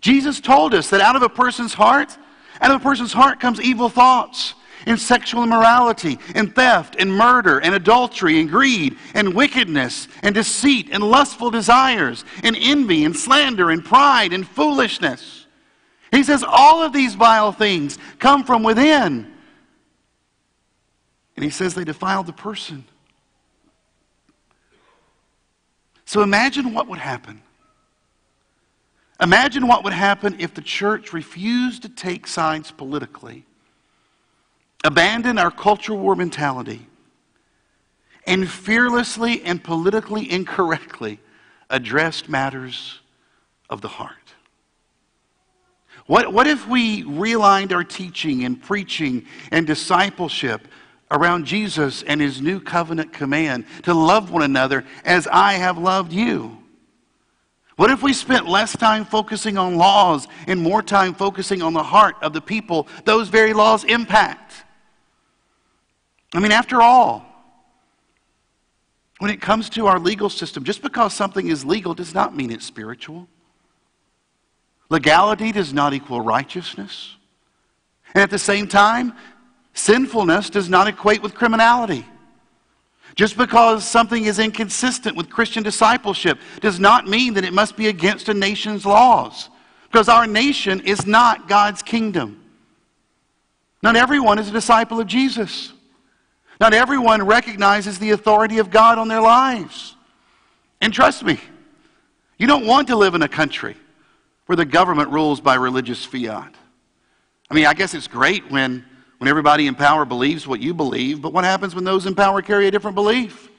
Jesus 0.01 0.41
told 0.41 0.75
us 0.75 0.91
that 0.91 1.01
out 1.01 1.17
of 1.17 1.23
a 1.23 1.29
person's 1.29 1.75
heart, 1.75 2.17
out 2.61 2.71
of 2.71 2.81
a 2.81 2.85
person's 2.85 3.13
heart 3.13 3.41
comes 3.41 3.61
evil 3.61 3.89
thoughts 3.89 4.55
and 4.87 4.99
sexual 4.99 5.43
immorality 5.43 6.19
in 6.35 6.51
theft 6.51 6.97
in 6.97 7.11
murder 7.11 7.61
in 7.61 7.75
adultery 7.75 8.41
in 8.41 8.47
greed 8.47 8.97
in 9.15 9.35
wickedness 9.35 10.09
and 10.23 10.35
deceit 10.35 10.89
and 10.93 11.03
lustful 11.03 11.51
desires 11.51 12.25
in 12.43 12.55
envy 12.57 13.05
and 13.05 13.17
slander 13.17 13.71
and 13.71 13.85
pride 13.85 14.33
and 14.33 14.47
foolishness. 14.47 15.47
He 16.11 16.23
says 16.23 16.45
all 16.47 16.83
of 16.83 16.93
these 16.93 17.15
vile 17.15 17.53
things 17.53 17.99
come 18.19 18.45
from 18.45 18.63
within 18.63 19.33
and 21.37 21.45
he 21.45 21.51
says 21.51 21.75
they 21.75 21.85
defile 21.85 22.23
the 22.23 22.33
person. 22.33 22.85
So 26.05 26.23
imagine 26.23 26.75
what 26.75 26.89
would 26.89 26.99
happen. 26.99 27.43
Imagine 29.21 29.67
what 29.67 29.85
would 29.85 29.93
happen 29.93 30.37
if 30.41 30.53
the 30.53 30.61
church 30.61 31.13
refused 31.13 31.83
to 31.83 31.89
take 31.89 32.27
sides 32.27 32.71
politically 32.71 33.47
abandon 34.85 35.39
our 35.39 35.51
culture 35.51 35.95
war 35.95 36.17
mentality, 36.17 36.87
and 38.27 38.49
fearlessly 38.49 39.43
and 39.43 39.63
politically 39.63 40.31
incorrectly 40.31 41.21
addressed 41.71 42.29
matters 42.29 43.01
of 43.69 43.81
the 43.81 43.89
heart? 43.89 44.17
What, 46.07 46.33
what 46.33 46.47
if 46.47 46.67
we 46.69 47.05
realigned 47.05 47.73
our 47.73 47.85
teaching 47.85 48.45
and 48.45 48.61
preaching 48.61 49.25
and 49.51 49.67
discipleship 49.67 50.67
around 51.11 51.45
Jesus 51.45 52.03
and 52.03 52.21
his 52.21 52.41
new 52.41 52.61
covenant 52.61 53.13
command 53.13 53.67
to 53.85 53.95
love 53.95 54.31
one 54.31 54.43
another 54.43 54.85
as 55.05 55.29
I 55.31 55.55
have 55.55 55.79
loved 55.79 56.13
you? 56.13 56.59
What 57.77 57.91
if 57.91 58.03
we 58.03 58.13
spent 58.13 58.49
less 58.49 58.77
time 58.77 59.05
focusing 59.05 59.57
on 59.57 59.77
laws 59.77 60.29
and 60.47 60.61
more 60.61 60.83
time 60.83 61.15
focusing 61.15 61.63
on 61.63 61.73
the 61.73 61.83
heart 61.83 62.17
of 62.21 62.33
the 62.33 62.41
people 62.41 62.89
those 63.05 63.29
very 63.29 63.53
laws 63.53 63.85
impact? 63.85 64.65
I 66.35 66.41
mean, 66.41 66.53
after 66.53 66.81
all, 66.81 67.27
when 69.19 69.31
it 69.31 69.41
comes 69.41 69.71
to 69.71 69.87
our 69.87 69.99
legal 69.99 70.29
system, 70.29 70.65
just 70.65 70.83
because 70.83 71.15
something 71.15 71.49
is 71.49 71.65
legal 71.65 71.95
does 71.95 72.15
not 72.15 72.35
mean 72.35 72.51
it's 72.51 72.65
spiritual. 72.65 73.29
Legality 74.89 75.53
does 75.53 75.73
not 75.73 75.95
equal 75.95 76.21
righteousness. 76.21 77.17
And 78.15 78.23
at 78.23 78.31
the 78.31 78.39
same 78.39 78.67
time, 78.67 79.15
sinfulness 79.75 80.51
does 80.51 80.69
not 80.69 80.89
equate 80.89 81.23
with 81.23 81.35
criminality. 81.35 82.05
Just 83.15 83.37
because 83.37 83.87
something 83.87 84.25
is 84.25 84.39
inconsistent 84.39 85.17
with 85.17 85.29
Christian 85.29 85.63
discipleship 85.63 86.39
does 86.61 86.81
not 86.81 87.07
mean 87.07 87.35
that 87.35 87.45
it 87.45 87.53
must 87.53 87.77
be 87.77 87.89
against 87.89 88.29
a 88.29 88.35
nation's 88.35 88.87
laws. 88.87 89.51
Because 89.85 90.09
our 90.09 90.27
nation 90.27 90.81
is 90.81 91.07
not 91.07 91.49
God's 91.49 91.83
kingdom. 91.83 92.43
Not 93.83 93.97
everyone 93.97 94.39
is 94.39 94.49
a 94.49 94.53
disciple 94.53 94.99
of 94.99 95.07
Jesus. 95.07 95.73
Not 96.63 96.75
everyone 96.75 97.25
recognizes 97.25 97.99
the 97.99 98.13
authority 98.13 98.59
of 98.59 98.71
God 98.71 98.97
on 98.97 99.09
their 99.09 99.21
lives. 99.21 99.97
And 100.81 100.95
trust 100.95 101.25
me, 101.25 101.41
you 102.39 102.47
don't 102.47 102.67
want 102.67 102.87
to 102.87 102.95
live 102.95 103.17
in 103.17 103.23
a 103.23 103.29
country 103.29 103.77
where 104.47 104.55
the 104.55 104.65
government 104.65 105.11
rules 105.11 105.41
by 105.41 105.57
religious 105.57 106.05
fiat. 106.05 106.55
I 107.51 107.55
mean, 107.55 107.67
I 107.67 107.75
guess 107.75 107.95
it's 107.95 108.07
great 108.07 108.49
when, 108.49 108.85
when 109.19 109.27
everybody 109.27 109.67
in 109.67 109.75
power 109.75 110.05
believes 110.05 110.47
what 110.47 110.61
you 110.61 110.73
believe, 110.73 111.21
but 111.21 111.33
what 111.33 111.43
happens 111.43 111.75
when 111.75 111.83
those 111.83 112.07
in 112.07 112.15
power 112.15 112.41
carry 112.41 112.69
a 112.69 112.71
different 112.71 112.95
belief? 112.95 113.51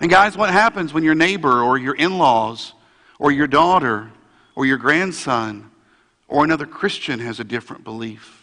And, 0.00 0.10
guys, 0.10 0.38
what 0.38 0.48
happens 0.48 0.94
when 0.94 1.04
your 1.04 1.14
neighbor 1.14 1.60
or 1.60 1.76
your 1.76 1.96
in 1.96 2.16
laws 2.16 2.72
or 3.18 3.30
your 3.30 3.46
daughter 3.46 4.10
or 4.54 4.64
your 4.64 4.78
grandson 4.78 5.70
or 6.28 6.44
another 6.44 6.64
Christian 6.64 7.20
has 7.20 7.40
a 7.40 7.44
different 7.44 7.84
belief? 7.84 8.37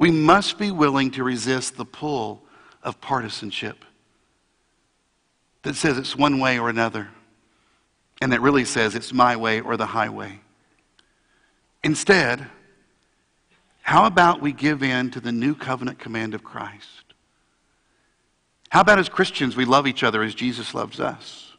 We 0.00 0.10
must 0.10 0.56
be 0.56 0.70
willing 0.70 1.10
to 1.10 1.22
resist 1.22 1.76
the 1.76 1.84
pull 1.84 2.40
of 2.82 3.02
partisanship 3.02 3.84
that 5.60 5.76
says 5.76 5.98
it's 5.98 6.16
one 6.16 6.38
way 6.38 6.58
or 6.58 6.70
another 6.70 7.08
and 8.22 8.32
that 8.32 8.40
really 8.40 8.64
says 8.64 8.94
it's 8.94 9.12
my 9.12 9.36
way 9.36 9.60
or 9.60 9.76
the 9.76 9.84
highway. 9.84 10.40
Instead, 11.84 12.46
how 13.82 14.06
about 14.06 14.40
we 14.40 14.54
give 14.54 14.82
in 14.82 15.10
to 15.10 15.20
the 15.20 15.32
new 15.32 15.54
covenant 15.54 15.98
command 15.98 16.32
of 16.32 16.42
Christ? 16.42 17.12
How 18.70 18.80
about 18.80 18.98
as 18.98 19.10
Christians 19.10 19.54
we 19.54 19.66
love 19.66 19.86
each 19.86 20.02
other 20.02 20.22
as 20.22 20.34
Jesus 20.34 20.72
loves 20.72 20.98
us? 20.98 21.52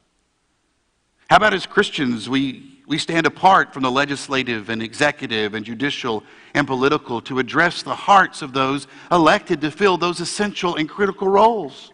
How 1.29 1.35
about 1.35 1.53
as 1.53 1.67
Christians 1.67 2.27
we, 2.27 2.70
we 2.91 2.97
stand 2.97 3.25
apart 3.25 3.73
from 3.73 3.83
the 3.83 3.89
legislative 3.89 4.69
and 4.69 4.83
executive 4.83 5.53
and 5.53 5.65
judicial 5.65 6.25
and 6.53 6.67
political 6.67 7.21
to 7.21 7.39
address 7.39 7.83
the 7.83 7.95
hearts 7.95 8.41
of 8.41 8.51
those 8.51 8.85
elected 9.09 9.61
to 9.61 9.71
fill 9.71 9.95
those 9.95 10.19
essential 10.19 10.75
and 10.75 10.89
critical 10.89 11.29
roles? 11.29 11.93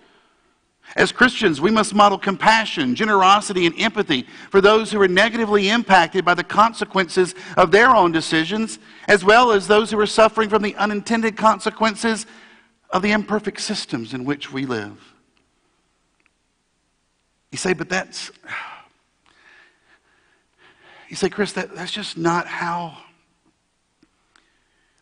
As 0.95 1.11
Christians, 1.11 1.61
we 1.61 1.69
must 1.69 1.93
model 1.93 2.17
compassion, 2.17 2.95
generosity, 2.95 3.67
and 3.67 3.79
empathy 3.79 4.25
for 4.49 4.59
those 4.59 4.91
who 4.91 4.99
are 4.99 5.07
negatively 5.07 5.69
impacted 5.69 6.25
by 6.25 6.33
the 6.33 6.43
consequences 6.43 7.35
of 7.57 7.69
their 7.69 7.95
own 7.95 8.11
decisions, 8.11 8.79
as 9.07 9.23
well 9.23 9.51
as 9.51 9.67
those 9.67 9.91
who 9.91 9.99
are 9.99 10.07
suffering 10.07 10.49
from 10.49 10.63
the 10.63 10.75
unintended 10.77 11.37
consequences 11.37 12.25
of 12.89 13.03
the 13.03 13.11
imperfect 13.11 13.61
systems 13.61 14.15
in 14.15 14.25
which 14.25 14.51
we 14.51 14.65
live. 14.65 15.13
You 17.51 17.59
say, 17.59 17.73
but 17.73 17.87
that's. 17.87 18.31
You 21.09 21.15
say, 21.15 21.29
Chris, 21.29 21.53
that, 21.53 21.75
that's 21.75 21.91
just 21.91 22.17
not 22.17 22.47
how. 22.47 22.97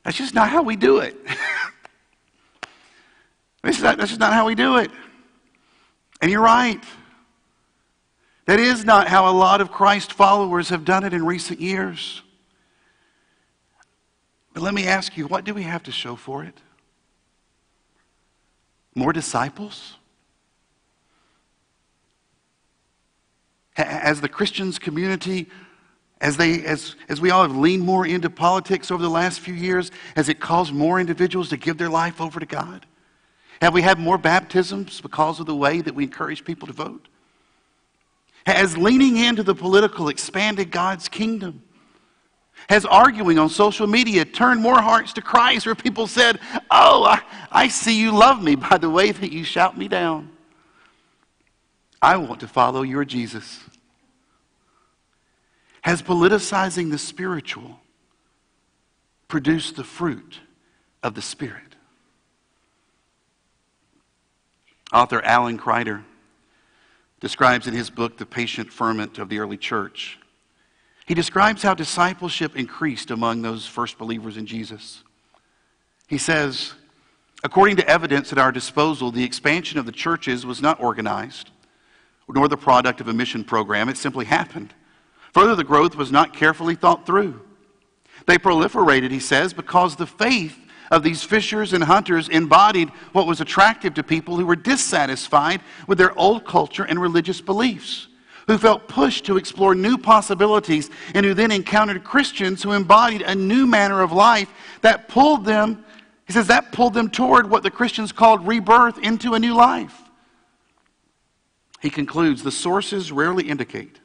That's 0.03 0.17
just 0.17 0.35
not 0.35 0.49
how 0.49 0.61
we 0.61 0.75
do 0.75 0.99
it. 0.99 1.17
that's, 3.63 3.81
not, 3.81 3.97
that's 3.97 4.09
just 4.09 4.19
not 4.19 4.33
how 4.33 4.45
we 4.45 4.53
do 4.53 4.77
it. 4.77 4.91
And 6.21 6.31
you're 6.31 6.41
right. 6.41 6.83
That 8.45 8.59
is 8.59 8.85
not 8.85 9.07
how 9.07 9.29
a 9.29 9.33
lot 9.33 9.61
of 9.61 9.71
Christ 9.71 10.13
followers 10.13 10.69
have 10.69 10.85
done 10.85 11.03
it 11.03 11.13
in 11.13 11.25
recent 11.25 11.59
years. 11.59 12.21
But 14.53 14.61
let 14.61 14.73
me 14.73 14.85
ask 14.85 15.17
you, 15.17 15.27
what 15.27 15.43
do 15.43 15.53
we 15.53 15.63
have 15.63 15.83
to 15.83 15.91
show 15.91 16.15
for 16.15 16.43
it? 16.43 16.55
More 18.93 19.11
disciples? 19.11 19.97
As 23.75 24.21
the 24.21 24.29
Christians 24.29 24.79
community, 24.79 25.49
as, 26.25 26.38
they, 26.38 26.65
as, 26.65 26.95
as 27.07 27.21
we 27.21 27.29
all 27.29 27.43
have 27.43 27.55
leaned 27.55 27.83
more 27.83 28.07
into 28.07 28.31
politics 28.31 28.89
over 28.89 29.03
the 29.03 29.09
last 29.09 29.41
few 29.41 29.53
years, 29.53 29.91
has 30.15 30.27
it 30.27 30.39
caused 30.39 30.73
more 30.73 30.99
individuals 30.99 31.49
to 31.49 31.57
give 31.57 31.77
their 31.77 31.89
life 31.89 32.19
over 32.19 32.39
to 32.39 32.47
God? 32.47 32.88
Have 33.61 33.75
we 33.75 33.83
had 33.83 33.99
more 33.99 34.17
baptisms 34.17 35.01
because 35.01 35.39
of 35.39 35.45
the 35.45 35.55
way 35.55 35.81
that 35.81 35.93
we 35.93 36.03
encourage 36.03 36.43
people 36.43 36.65
to 36.65 36.73
vote? 36.73 37.09
Has 38.47 38.75
leaning 38.75 39.17
into 39.17 39.43
the 39.43 39.53
political 39.53 40.09
expanded 40.09 40.71
God's 40.71 41.07
kingdom? 41.07 41.61
Has 42.69 42.85
arguing 42.85 43.38
on 43.38 43.47
social 43.47 43.85
media 43.85 44.25
turned 44.25 44.63
more 44.63 44.81
hearts 44.81 45.13
to 45.13 45.21
Christ 45.21 45.67
where 45.67 45.75
people 45.75 46.07
said, 46.07 46.39
Oh, 46.71 47.03
I, 47.03 47.21
I 47.51 47.67
see 47.67 47.99
you 47.99 48.11
love 48.11 48.41
me 48.41 48.55
by 48.55 48.79
the 48.79 48.89
way 48.89 49.11
that 49.11 49.31
you 49.31 49.43
shout 49.43 49.77
me 49.77 49.88
down? 49.88 50.31
I 52.01 52.17
want 52.17 52.39
to 52.39 52.47
follow 52.47 52.81
your 52.81 53.05
Jesus. 53.05 53.59
Has 55.85 56.01
politicizing 56.01 56.89
the 56.89 56.97
spiritual 56.97 57.79
produced 59.27 59.75
the 59.75 59.83
fruit 59.83 60.39
of 61.03 61.13
the 61.13 61.21
Spirit? 61.21 61.75
Author 64.91 65.21
Alan 65.21 65.59
Kreider 65.59 66.03
describes 67.19 67.67
in 67.67 67.75
his 67.75 67.91
book, 67.91 68.17
The 68.17 68.25
Patient 68.25 68.73
Ferment 68.73 69.19
of 69.19 69.29
the 69.29 69.37
Early 69.37 69.57
Church, 69.57 70.17
he 71.05 71.13
describes 71.13 71.61
how 71.61 71.75
discipleship 71.75 72.55
increased 72.55 73.11
among 73.11 73.43
those 73.43 73.67
first 73.67 73.99
believers 73.99 74.37
in 74.37 74.47
Jesus. 74.47 75.03
He 76.07 76.17
says, 76.17 76.73
according 77.43 77.75
to 77.75 77.87
evidence 77.87 78.31
at 78.31 78.39
our 78.39 78.51
disposal, 78.51 79.11
the 79.11 79.23
expansion 79.23 79.77
of 79.77 79.85
the 79.85 79.91
churches 79.91 80.47
was 80.47 80.63
not 80.63 80.81
organized, 80.81 81.51
nor 82.27 82.47
the 82.47 82.57
product 82.57 83.01
of 83.01 83.07
a 83.07 83.13
mission 83.13 83.43
program. 83.43 83.87
It 83.87 83.97
simply 83.97 84.25
happened. 84.25 84.73
Further, 85.35 85.53
the 85.53 85.65
growth 85.65 85.97
was 85.97 86.13
not 86.13 86.33
carefully 86.33 86.75
thought 86.75 87.05
through. 87.05 87.41
They 88.25 88.37
proliferated, 88.37 89.11
he 89.11 89.19
says, 89.19 89.53
because 89.53 89.97
the 89.97 90.07
faith 90.07 90.57
of 90.89 91.03
these 91.03 91.23
fishers 91.23 91.73
and 91.73 91.83
hunters 91.83 92.29
embodied 92.29 92.87
what 93.11 93.27
was 93.27 93.41
attractive 93.41 93.93
to 93.95 94.01
people 94.01 94.37
who 94.37 94.45
were 94.45 94.55
dissatisfied 94.55 95.59
with 95.89 95.97
their 95.97 96.17
old 96.17 96.45
culture 96.45 96.85
and 96.85 97.01
religious 97.01 97.41
beliefs, 97.41 98.07
who 98.47 98.57
felt 98.57 98.87
pushed 98.87 99.25
to 99.25 99.35
explore 99.35 99.75
new 99.75 99.97
possibilities, 99.97 100.89
and 101.13 101.25
who 101.25 101.33
then 101.33 101.51
encountered 101.51 102.05
Christians 102.05 102.63
who 102.63 102.71
embodied 102.71 103.21
a 103.23 103.35
new 103.35 103.67
manner 103.67 104.01
of 104.01 104.13
life 104.13 104.47
that 104.83 105.09
pulled 105.09 105.43
them, 105.43 105.83
he 106.27 106.31
says, 106.31 106.47
that 106.47 106.71
pulled 106.71 106.93
them 106.93 107.09
toward 107.09 107.49
what 107.49 107.61
the 107.61 107.69
Christians 107.69 108.13
called 108.13 108.47
rebirth 108.47 108.99
into 108.99 109.33
a 109.33 109.39
new 109.39 109.53
life. 109.53 110.01
He 111.81 111.89
concludes 111.89 112.41
the 112.41 112.53
sources 112.53 113.11
rarely 113.11 113.49
indicate 113.49 113.99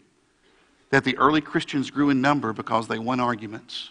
that 0.90 1.04
the 1.04 1.16
early 1.18 1.40
Christians 1.40 1.90
grew 1.90 2.10
in 2.10 2.20
number 2.20 2.52
because 2.52 2.88
they 2.88 2.98
won 2.98 3.20
arguments 3.20 3.90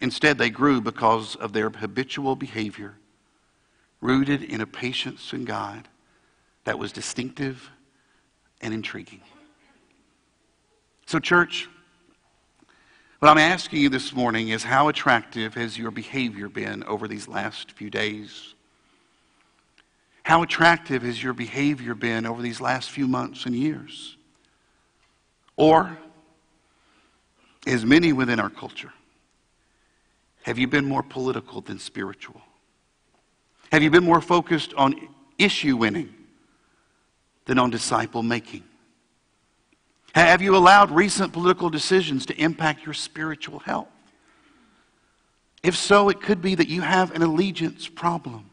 Instead, 0.00 0.38
they 0.38 0.50
grew 0.50 0.80
because 0.80 1.36
of 1.36 1.52
their 1.52 1.68
habitual 1.68 2.34
behavior, 2.34 2.94
rooted 4.00 4.42
in 4.42 4.60
a 4.62 4.66
patience 4.66 5.32
in 5.32 5.44
God 5.44 5.88
that 6.64 6.78
was 6.78 6.90
distinctive 6.90 7.70
and 8.62 8.72
intriguing. 8.72 9.20
So, 11.04 11.18
church, 11.18 11.68
what 13.18 13.28
I'm 13.28 13.38
asking 13.38 13.80
you 13.80 13.90
this 13.90 14.14
morning 14.14 14.48
is 14.48 14.64
how 14.64 14.88
attractive 14.88 15.54
has 15.54 15.76
your 15.76 15.90
behavior 15.90 16.48
been 16.48 16.82
over 16.84 17.06
these 17.06 17.28
last 17.28 17.72
few 17.72 17.90
days? 17.90 18.54
How 20.22 20.42
attractive 20.42 21.02
has 21.02 21.22
your 21.22 21.34
behavior 21.34 21.94
been 21.94 22.24
over 22.24 22.40
these 22.40 22.60
last 22.60 22.90
few 22.90 23.06
months 23.06 23.44
and 23.44 23.54
years? 23.54 24.16
Or, 25.60 25.98
as 27.66 27.84
many 27.84 28.14
within 28.14 28.40
our 28.40 28.48
culture, 28.48 28.94
Have 30.44 30.58
you 30.58 30.66
been 30.66 30.86
more 30.86 31.02
political 31.02 31.60
than 31.60 31.78
spiritual? 31.78 32.40
Have 33.70 33.82
you 33.82 33.90
been 33.90 34.04
more 34.04 34.22
focused 34.22 34.72
on 34.72 34.94
issue 35.36 35.76
winning 35.76 36.14
than 37.44 37.58
on 37.58 37.68
disciple 37.68 38.22
making? 38.22 38.64
Have 40.14 40.40
you 40.40 40.56
allowed 40.56 40.90
recent 40.90 41.34
political 41.34 41.68
decisions 41.68 42.24
to 42.26 42.34
impact 42.40 42.86
your 42.86 42.94
spiritual 42.94 43.58
health? 43.58 43.88
If 45.62 45.76
so, 45.76 46.08
it 46.08 46.22
could 46.22 46.40
be 46.40 46.54
that 46.54 46.68
you 46.68 46.80
have 46.80 47.14
an 47.14 47.20
allegiance 47.20 47.86
problem. 47.86 48.48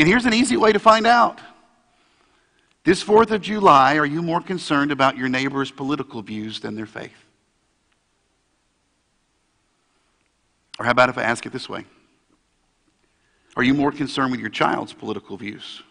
And 0.00 0.08
here's 0.08 0.26
an 0.26 0.34
easy 0.34 0.56
way 0.56 0.72
to 0.72 0.80
find 0.80 1.06
out. 1.06 1.40
This 2.82 3.04
4th 3.04 3.30
of 3.30 3.42
July, 3.42 3.96
are 3.96 4.06
you 4.06 4.22
more 4.22 4.40
concerned 4.40 4.90
about 4.90 5.16
your 5.16 5.28
neighbor's 5.28 5.70
political 5.70 6.22
views 6.22 6.60
than 6.60 6.74
their 6.74 6.86
faith? 6.86 7.12
Or 10.78 10.86
how 10.86 10.92
about 10.92 11.10
if 11.10 11.18
I 11.18 11.22
ask 11.22 11.44
it 11.44 11.52
this 11.52 11.68
way? 11.68 11.84
Are 13.54 13.62
you 13.62 13.74
more 13.74 13.92
concerned 13.92 14.30
with 14.30 14.40
your 14.40 14.48
child's 14.48 14.94
political 14.94 15.36
views 15.36 15.82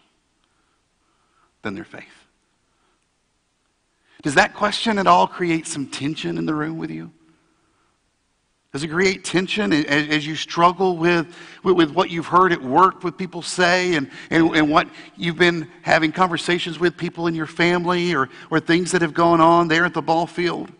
than 1.62 1.74
their 1.74 1.84
faith? 1.84 2.06
Does 4.22 4.34
that 4.34 4.54
question 4.54 4.98
at 4.98 5.06
all 5.06 5.26
create 5.28 5.66
some 5.66 5.86
tension 5.86 6.38
in 6.38 6.46
the 6.46 6.54
room 6.54 6.76
with 6.76 6.90
you? 6.90 7.12
Does 8.72 8.84
it 8.84 8.88
create 8.88 9.24
tension 9.24 9.72
as, 9.72 10.24
you 10.24 10.36
struggle 10.36 10.96
with, 10.96 11.34
with, 11.64 11.76
with, 11.76 11.90
what 11.90 12.08
you've 12.08 12.26
heard 12.26 12.52
at 12.52 12.62
work, 12.62 13.02
with 13.02 13.18
people 13.18 13.42
say, 13.42 13.94
and, 13.94 14.08
and, 14.30 14.54
and 14.54 14.70
what 14.70 14.88
you've 15.16 15.36
been 15.36 15.68
having 15.82 16.12
conversations 16.12 16.78
with 16.78 16.96
people 16.96 17.26
in 17.26 17.34
your 17.34 17.48
family 17.48 18.14
or, 18.14 18.28
or 18.48 18.60
things 18.60 18.92
that 18.92 19.02
have 19.02 19.12
gone 19.12 19.40
on 19.40 19.66
there 19.66 19.84
at 19.84 19.92
the 19.92 20.02
ball 20.02 20.24
field? 20.24 20.70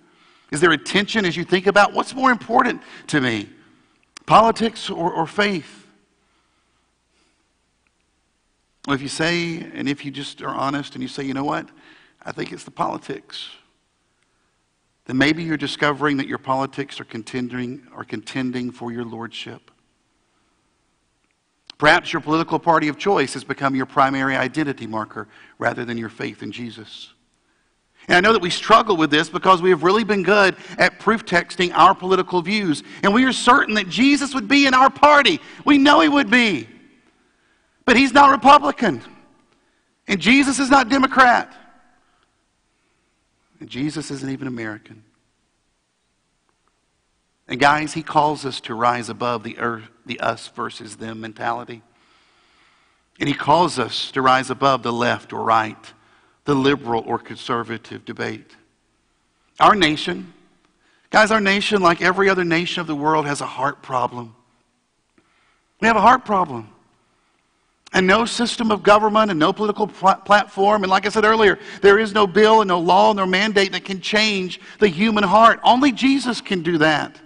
Is 0.53 0.61
there 0.61 0.71
a 0.71 0.79
tension 0.79 1.25
as 1.25 1.37
you 1.37 1.45
think 1.45 1.67
about 1.67 1.93
what's 1.93 2.15
more 2.15 2.31
important 2.31 2.81
to 3.09 3.21
me, 3.21 3.49
politics 4.25 4.89
or, 4.89 5.13
or 5.13 5.27
faith? 5.27 5.87
Well, 8.87 8.95
if 8.95 9.03
you 9.03 9.09
say, 9.09 9.69
and 9.75 9.89
if 9.89 10.05
you 10.05 10.13
just 10.13 10.43
are 10.43 10.55
honest 10.55 10.95
and 10.95 11.03
you 11.03 11.09
say, 11.09 11.25
you 11.25 11.35
know 11.35 11.45
what, 11.45 11.69
I 12.25 12.31
think 12.31 12.53
it's 12.53 12.65
the 12.65 12.71
politics 12.71 13.49
then 15.11 15.19
maybe 15.19 15.43
you're 15.43 15.57
discovering 15.57 16.19
that 16.19 16.29
your 16.29 16.39
politics 16.39 17.01
are 17.01 17.05
contending, 17.05 17.83
are 17.93 18.05
contending 18.05 18.71
for 18.71 18.93
your 18.93 19.05
lordship. 19.05 19.73
Perhaps 21.79 22.13
your 22.13 22.23
political 22.23 22.61
party 22.61 22.87
of 22.87 22.97
choice 22.97 23.35
has 23.35 23.43
become 23.43 23.75
your 23.75 23.87
primary 23.87 24.37
identity 24.37 24.87
marker 24.87 25.27
rather 25.59 25.85
than 25.85 25.99
your 25.99 26.11
faith 26.11 26.45
in 26.45 26.53
Jesus. 26.53 27.13
And 28.07 28.17
I 28.17 28.21
know 28.21 28.33
that 28.33 28.41
we 28.41 28.51
struggle 28.51 28.97
with 28.97 29.11
this 29.11 29.29
because 29.29 29.61
we 29.61 29.71
have 29.71 29.83
really 29.83 30.05
been 30.05 30.23
good 30.23 30.55
at 30.79 31.01
proof 31.01 31.27
texting 31.27 31.73
our 31.75 31.93
political 31.93 32.41
views. 32.41 32.85
And 33.03 33.13
we 33.13 33.25
are 33.25 33.33
certain 33.33 33.75
that 33.75 33.89
Jesus 33.89 34.33
would 34.33 34.47
be 34.47 34.67
in 34.67 34.75
our 34.75 34.91
party. 34.91 35.41
We 35.65 35.77
know 35.77 35.99
he 35.99 36.09
would 36.09 36.31
be. 36.31 36.69
But 37.85 37.97
he's 37.97 38.13
not 38.13 38.31
Republican. 38.31 39.03
And 40.07 40.21
Jesus 40.21 40.61
is 40.61 40.71
not 40.71 40.89
Democrat. 40.89 41.53
And 43.61 43.69
Jesus 43.69 44.11
isn't 44.11 44.31
even 44.31 44.49
American. 44.49 45.05
And 47.47 47.61
guys, 47.61 47.93
he 47.93 48.03
calls 48.03 48.47
us 48.47 48.61
to 48.63 48.75
rise 48.75 49.09
above 49.09 49.43
the, 49.43 49.59
earth, 49.59 49.89
the 50.07 50.21
us 50.21 50.49
versus 50.49 50.97
them 50.97 51.21
mentality. 51.21 51.83
And 53.19 53.29
he 53.29 53.35
calls 53.35 53.79
us 53.79 54.11
to 54.13 54.23
rise 54.23 54.51
above 54.51 54.83
the 54.83 54.93
left 54.93 55.33
or 55.33 55.43
right, 55.43 55.93
the 56.45 56.55
liberal 56.55 57.03
or 57.07 57.19
conservative 57.19 58.05
debate. 58.05 58.57
Our 59.59 59.75
nation, 59.75 60.33
guys, 61.11 61.31
our 61.31 61.41
nation, 61.41 61.83
like 61.83 62.01
every 62.01 62.31
other 62.31 62.45
nation 62.45 62.81
of 62.81 62.87
the 62.87 62.95
world, 62.95 63.27
has 63.27 63.43
a 63.43 63.47
heart 63.47 63.83
problem. 63.83 64.35
We 65.81 65.89
have 65.89 65.97
a 65.97 66.01
heart 66.01 66.25
problem. 66.25 66.73
And 67.93 68.07
no 68.07 68.25
system 68.25 68.71
of 68.71 68.85
government 68.85 69.31
and 69.31 69.41
no 69.41 69.53
political 69.53 69.89
pl- 69.89 70.15
platform. 70.25 70.85
And 70.85 70.91
like 70.91 71.07
I 71.07 71.09
said 71.09 71.25
earlier, 71.25 71.59
there 71.83 71.99
is 71.99 72.13
no 72.13 72.27
bill 72.27 72.61
and 72.61 72.69
no 72.69 72.79
law 72.79 73.11
and 73.11 73.17
no 73.17 73.27
mandate 73.27 73.73
that 73.73 73.85
can 73.85 74.01
change 74.01 74.61
the 74.79 74.89
human 74.89 75.25
heart. 75.25 75.59
Only 75.65 75.91
Jesus 75.91 76.41
can 76.41 76.63
do 76.63 76.79
that. 76.79 77.21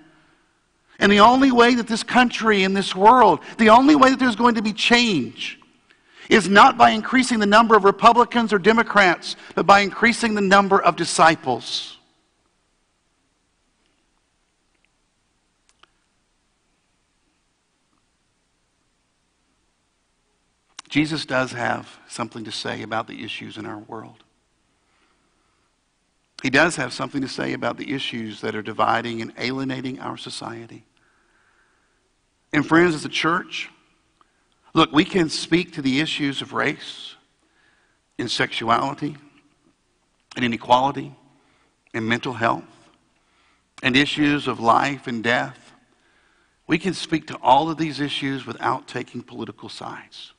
And 0.98 1.12
the 1.12 1.20
only 1.20 1.53
way 1.53 1.74
that 1.74 1.87
this 1.87 2.03
country 2.03 2.62
and 2.62 2.74
this 2.74 2.94
world, 2.94 3.40
the 3.59 3.70
only 3.70 3.94
way 3.94 4.11
that 4.11 4.18
there's 4.18 4.37
going 4.37 4.55
to 4.55 4.62
be 4.62 4.72
change 4.72 5.61
is 6.31 6.48
not 6.48 6.79
by 6.79 6.90
increasing 6.90 7.38
the 7.38 7.46
number 7.46 7.77
of 7.77 7.85
Republicans 7.85 8.53
or 8.53 8.59
Democrats, 8.59 9.37
but 9.55 9.66
by 9.66 9.81
increasing 9.81 10.35
the 10.35 10.40
number 10.40 10.81
of 10.81 10.96
disciples. 10.96 11.98
Jesus 20.94 21.26
does 21.26 21.50
have 21.50 21.98
something 22.07 22.44
to 22.44 22.52
say 22.52 22.83
about 22.83 23.09
the 23.09 23.24
issues 23.24 23.59
in 23.59 23.66
our 23.66 23.78
world. 23.78 24.22
He 26.40 26.50
does 26.50 26.76
have 26.76 26.92
something 26.92 27.20
to 27.20 27.26
say 27.26 27.52
about 27.52 27.78
the 27.78 27.92
issues 27.92 28.42
that 28.42 28.54
are 28.54 28.62
dividing 28.62 29.20
and 29.20 29.33
alienating 29.37 29.98
our 29.98 30.16
society. 30.16 30.85
And, 32.52 32.64
friends, 32.64 32.94
as 32.94 33.04
a 33.04 33.09
church, 33.09 33.70
look, 34.72 34.92
we 34.92 35.04
can 35.04 35.28
speak 35.28 35.72
to 35.72 35.83
the 35.83 35.98
issues 35.98 36.40
of 36.40 36.52
race 36.52 37.16
and 38.16 38.30
sexuality 38.30 39.16
and 40.37 40.44
inequality 40.44 41.12
and 41.92 42.09
mental 42.09 42.35
health 42.35 42.62
and 43.83 43.96
issues 43.96 44.46
of 44.46 44.61
life 44.61 45.09
and 45.09 45.24
death. 45.24 45.72
We 46.68 46.78
can 46.78 46.94
speak 46.94 47.26
to 47.26 47.37
all 47.42 47.68
of 47.68 47.78
these 47.78 47.98
issues 47.98 48.46
without 48.46 48.87
taking 48.87 49.24
political 49.24 49.68
sides. 49.68 50.35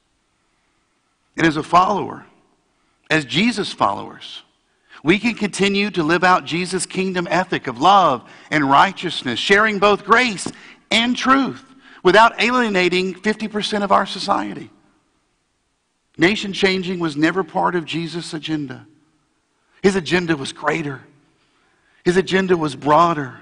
And 1.38 1.46
as 1.46 1.58
a 1.58 1.64
follower, 1.64 2.26
as 3.10 3.26
Jesus 3.26 3.72
followers, 3.74 4.44
we 5.04 5.20
can 5.20 5.36
continue 5.36 5.92
to 5.92 6.04
live 6.04 6.24
out 6.24 6.46
Jesus' 6.46 6.86
kingdom 6.86 7.28
ethic 7.30 7.68
of 7.68 7.80
love 7.80 8.28
and 8.50 8.70
righteousness, 8.70 9.40
sharing 9.40 9.78
both 9.80 10.06
grace 10.06 10.48
and 10.90 11.16
truth 11.16 11.64
without 12.04 12.42
alienating 12.42 13.14
50% 13.14 13.84
of 13.84 13.92
our 13.92 14.06
society. 14.06 14.70
Nation 16.18 16.54
changing 16.54 17.00
was 17.00 17.18
never 17.18 17.44
part 17.44 17.76
of 17.76 17.86
Jesus' 17.86 18.34
agenda. 18.34 18.88
His 19.84 19.96
agenda 19.96 20.36
was 20.36 20.54
greater, 20.54 21.04
his 22.04 22.18
agenda 22.18 22.58
was 22.58 22.76
broader. 22.76 23.40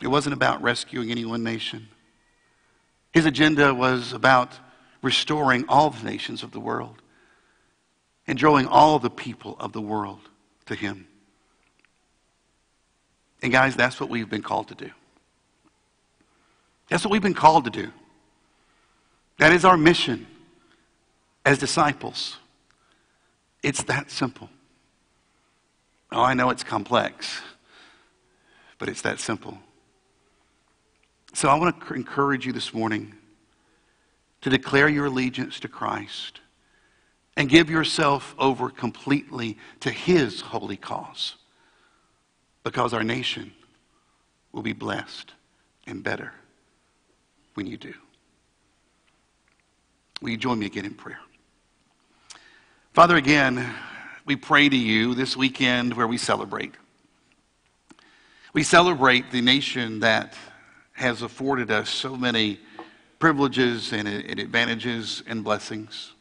It 0.00 0.06
wasn't 0.06 0.34
about 0.34 0.62
rescuing 0.62 1.10
any 1.10 1.24
one 1.24 1.42
nation. 1.42 1.88
His 3.18 3.26
agenda 3.26 3.74
was 3.74 4.12
about 4.12 4.60
restoring 5.02 5.64
all 5.68 5.90
the 5.90 6.04
nations 6.04 6.44
of 6.44 6.52
the 6.52 6.60
world 6.60 7.02
and 8.28 8.38
drawing 8.38 8.68
all 8.68 9.00
the 9.00 9.10
people 9.10 9.56
of 9.58 9.72
the 9.72 9.80
world 9.80 10.20
to 10.66 10.76
Him. 10.76 11.08
And, 13.42 13.50
guys, 13.50 13.74
that's 13.74 13.98
what 13.98 14.08
we've 14.08 14.30
been 14.30 14.44
called 14.44 14.68
to 14.68 14.76
do. 14.76 14.92
That's 16.88 17.04
what 17.04 17.10
we've 17.10 17.20
been 17.20 17.34
called 17.34 17.64
to 17.64 17.70
do. 17.70 17.90
That 19.38 19.52
is 19.52 19.64
our 19.64 19.76
mission 19.76 20.24
as 21.44 21.58
disciples. 21.58 22.36
It's 23.64 23.82
that 23.82 24.12
simple. 24.12 24.48
Oh, 26.12 26.22
I 26.22 26.34
know 26.34 26.50
it's 26.50 26.62
complex, 26.62 27.40
but 28.78 28.88
it's 28.88 29.02
that 29.02 29.18
simple. 29.18 29.58
So 31.34 31.48
I 31.48 31.54
want 31.54 31.80
to 31.80 31.94
encourage 31.94 32.46
you 32.46 32.52
this 32.52 32.72
morning 32.72 33.14
to 34.40 34.50
declare 34.50 34.88
your 34.88 35.06
allegiance 35.06 35.60
to 35.60 35.68
Christ 35.68 36.40
and 37.36 37.48
give 37.48 37.70
yourself 37.70 38.34
over 38.38 38.70
completely 38.70 39.58
to 39.80 39.90
His 39.90 40.40
holy 40.40 40.76
cause 40.76 41.36
because 42.64 42.92
our 42.92 43.04
nation 43.04 43.52
will 44.52 44.62
be 44.62 44.72
blessed 44.72 45.32
and 45.86 46.02
better 46.02 46.32
when 47.54 47.66
you 47.66 47.76
do. 47.76 47.94
Will 50.20 50.30
you 50.30 50.36
join 50.36 50.58
me 50.58 50.66
again 50.66 50.84
in 50.84 50.94
prayer? 50.94 51.20
Father, 52.92 53.16
again, 53.16 53.72
we 54.24 54.34
pray 54.34 54.68
to 54.68 54.76
you 54.76 55.14
this 55.14 55.36
weekend 55.36 55.94
where 55.94 56.08
we 56.08 56.18
celebrate. 56.18 56.74
We 58.52 58.64
celebrate 58.64 59.30
the 59.30 59.40
nation 59.40 60.00
that 60.00 60.34
has 60.98 61.22
afforded 61.22 61.70
us 61.70 61.88
so 61.88 62.16
many 62.16 62.58
privileges 63.20 63.92
and, 63.92 64.08
advantages 64.08 65.22
and 65.28 65.44
blessings. 65.44 66.12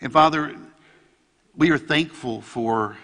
And 0.00 0.10
Father, 0.10 0.56
we 1.54 1.70
are 1.70 1.76
thankful 1.76 2.40
for 2.40 2.96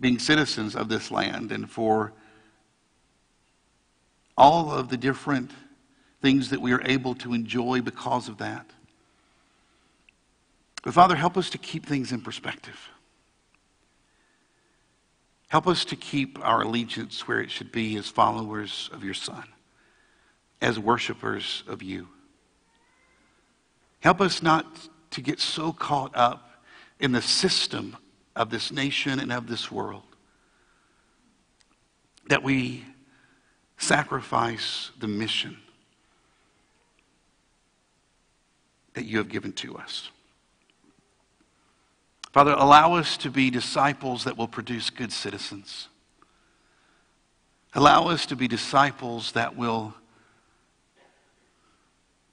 being 0.00 0.18
citizens 0.18 0.74
of 0.74 0.88
this 0.88 1.12
land 1.12 1.52
and 1.52 1.70
for 1.70 2.12
all 4.36 4.72
of 4.72 4.88
the 4.88 4.96
different 4.96 5.52
things 6.20 6.50
that 6.50 6.60
we 6.60 6.72
are 6.72 6.82
able 6.84 7.14
to 7.14 7.34
enjoy 7.34 7.80
because 7.80 8.28
of 8.28 8.38
that. 8.38 8.66
But 10.82 10.92
Father, 10.92 11.14
help 11.14 11.36
us 11.36 11.50
to 11.50 11.58
keep 11.58 11.86
things 11.86 12.10
in 12.10 12.20
perspective. 12.20 12.90
Help 15.48 15.66
us 15.66 15.84
to 15.86 15.96
keep 15.96 16.38
our 16.44 16.62
allegiance 16.62 17.28
where 17.28 17.40
it 17.40 17.50
should 17.50 17.70
be 17.70 17.96
as 17.96 18.08
followers 18.08 18.90
of 18.92 19.04
your 19.04 19.14
Son, 19.14 19.44
as 20.60 20.78
worshipers 20.78 21.62
of 21.68 21.82
you. 21.82 22.08
Help 24.00 24.20
us 24.20 24.42
not 24.42 24.66
to 25.10 25.20
get 25.20 25.40
so 25.40 25.72
caught 25.72 26.14
up 26.16 26.62
in 26.98 27.12
the 27.12 27.22
system 27.22 27.96
of 28.34 28.50
this 28.50 28.72
nation 28.72 29.20
and 29.20 29.32
of 29.32 29.46
this 29.46 29.70
world 29.70 30.02
that 32.28 32.42
we 32.42 32.84
sacrifice 33.78 34.90
the 34.98 35.06
mission 35.06 35.56
that 38.94 39.04
you 39.04 39.18
have 39.18 39.28
given 39.28 39.52
to 39.52 39.76
us. 39.76 40.10
Father, 42.36 42.52
allow 42.52 42.96
us 42.96 43.16
to 43.16 43.30
be 43.30 43.48
disciples 43.48 44.24
that 44.24 44.36
will 44.36 44.46
produce 44.46 44.90
good 44.90 45.10
citizens. 45.10 45.88
Allow 47.72 48.08
us 48.08 48.26
to 48.26 48.36
be 48.36 48.46
disciples 48.46 49.32
that 49.32 49.56
will 49.56 49.94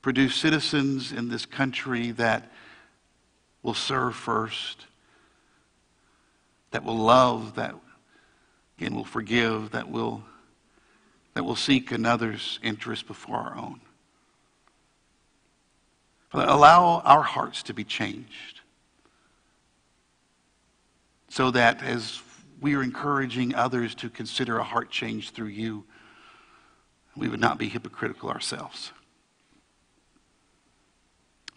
produce 0.02 0.36
citizens 0.36 1.14
in 1.14 1.30
this 1.30 1.46
country 1.46 2.12
that 2.12 2.52
will 3.62 3.74
serve 3.74 4.14
first, 4.14 4.88
that 6.72 6.84
will 6.84 6.98
love, 6.98 7.56
that 7.56 7.74
again 8.78 8.96
will 8.96 9.06
forgive, 9.06 9.72
that 9.72 9.90
will, 9.90 10.22
that 11.34 11.46
will 11.46 11.56
seek 11.56 11.94
another's 11.94 12.60
interest 12.62 13.08
before 13.08 13.38
our 13.38 13.56
own. 13.56 13.80
Father, 16.28 16.46
allow 16.50 17.00
our 17.06 17.24
hearts 17.24 17.64
to 17.64 17.74
be 17.74 17.86
changed 17.86 18.60
so 21.34 21.50
that 21.50 21.82
as 21.82 22.22
we 22.62 22.76
are 22.76 22.84
encouraging 22.84 23.56
others 23.56 23.96
to 23.96 24.08
consider 24.08 24.60
a 24.60 24.64
heart 24.64 24.92
change 24.92 25.32
through 25.32 25.48
you, 25.48 25.84
we 27.18 27.28
would 27.28 27.40
not 27.40 27.58
be 27.58 27.68
hypocritical 27.68 28.30
ourselves. 28.30 28.92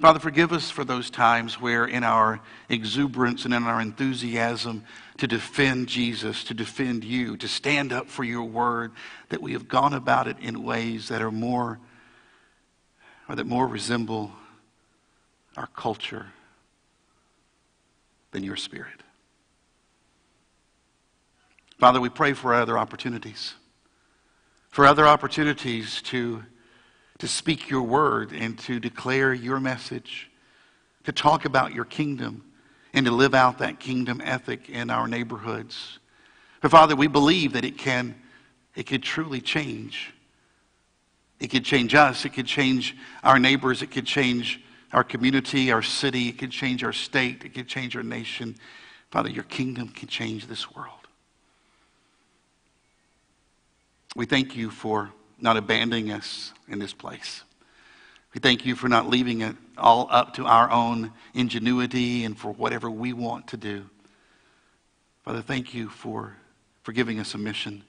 Father, 0.00 0.18
forgive 0.18 0.50
us 0.50 0.70
for 0.70 0.82
those 0.82 1.10
times 1.10 1.60
where, 1.60 1.84
in 1.84 2.04
our 2.04 2.40
exuberance 2.70 3.44
and 3.44 3.52
in 3.52 3.64
our 3.64 3.82
enthusiasm 3.82 4.82
to 5.18 5.26
defend 5.26 5.88
Jesus, 5.88 6.42
to 6.44 6.54
defend 6.54 7.04
you, 7.04 7.36
to 7.36 7.46
stand 7.46 7.92
up 7.92 8.08
for 8.08 8.24
your 8.24 8.44
word, 8.44 8.92
that 9.28 9.42
we 9.42 9.52
have 9.52 9.68
gone 9.68 9.92
about 9.92 10.26
it 10.26 10.38
in 10.40 10.62
ways 10.62 11.08
that 11.08 11.20
are 11.20 11.30
more, 11.30 11.78
or 13.28 13.36
that 13.36 13.46
more 13.46 13.66
resemble 13.66 14.32
our 15.54 15.68
culture 15.76 16.28
than 18.30 18.42
your 18.42 18.56
spirit. 18.56 19.02
Father, 21.78 22.00
we 22.00 22.08
pray 22.08 22.32
for 22.32 22.54
other 22.54 22.78
opportunities, 22.78 23.54
for 24.70 24.86
other 24.86 25.06
opportunities 25.06 26.02
to 26.02 26.42
to 27.18 27.28
speak 27.28 27.70
your 27.70 27.82
word 27.82 28.32
and 28.32 28.58
to 28.58 28.78
declare 28.78 29.32
your 29.32 29.58
message, 29.58 30.30
to 31.04 31.12
talk 31.12 31.44
about 31.44 31.74
your 31.74 31.84
kingdom, 31.84 32.44
and 32.92 33.06
to 33.06 33.12
live 33.12 33.34
out 33.34 33.58
that 33.58 33.80
kingdom 33.80 34.20
ethic 34.24 34.68
in 34.68 34.90
our 34.90 35.08
neighborhoods. 35.08 35.98
But 36.60 36.70
Father, 36.70 36.96
we 36.96 37.06
believe 37.06 37.52
that 37.54 37.64
it 37.64 37.78
can, 37.78 38.14
it 38.74 38.84
could 38.84 39.02
truly 39.02 39.40
change. 39.40 40.12
It 41.38 41.48
could 41.48 41.64
change 41.64 41.94
us. 41.94 42.24
It 42.24 42.30
could 42.30 42.46
change 42.46 42.96
our 43.22 43.38
neighbors. 43.38 43.82
It 43.82 43.90
could 43.90 44.06
change 44.06 44.60
our 44.92 45.04
community, 45.04 45.70
our 45.70 45.82
city. 45.82 46.28
It 46.28 46.38
could 46.38 46.50
change 46.50 46.82
our 46.82 46.92
state. 46.92 47.44
It 47.44 47.54
could 47.54 47.68
change 47.68 47.96
our 47.96 48.02
nation. 48.02 48.56
Father, 49.10 49.28
your 49.28 49.44
kingdom 49.44 49.88
can 49.88 50.08
change 50.08 50.46
this 50.46 50.74
world. 50.74 51.05
We 54.16 54.24
thank 54.24 54.56
you 54.56 54.70
for 54.70 55.10
not 55.38 55.58
abandoning 55.58 56.10
us 56.10 56.54
in 56.68 56.78
this 56.78 56.94
place. 56.94 57.44
We 58.32 58.40
thank 58.40 58.64
you 58.64 58.74
for 58.74 58.88
not 58.88 59.10
leaving 59.10 59.42
it 59.42 59.54
all 59.76 60.08
up 60.10 60.32
to 60.34 60.46
our 60.46 60.70
own 60.70 61.12
ingenuity 61.34 62.24
and 62.24 62.36
for 62.36 62.50
whatever 62.50 62.90
we 62.90 63.12
want 63.12 63.46
to 63.48 63.58
do. 63.58 63.84
Father, 65.22 65.42
thank 65.42 65.74
you 65.74 65.90
for, 65.90 66.34
for 66.82 66.92
giving 66.92 67.20
us 67.20 67.34
a 67.34 67.38
mission. 67.38 67.84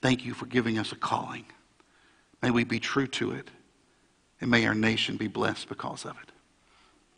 Thank 0.00 0.24
you 0.24 0.32
for 0.32 0.46
giving 0.46 0.78
us 0.78 0.90
a 0.90 0.96
calling. 0.96 1.44
May 2.40 2.50
we 2.50 2.64
be 2.64 2.80
true 2.80 3.06
to 3.08 3.32
it, 3.32 3.48
and 4.40 4.50
may 4.50 4.66
our 4.66 4.74
nation 4.74 5.18
be 5.18 5.28
blessed 5.28 5.68
because 5.68 6.06
of 6.06 6.12
it. 6.22 6.32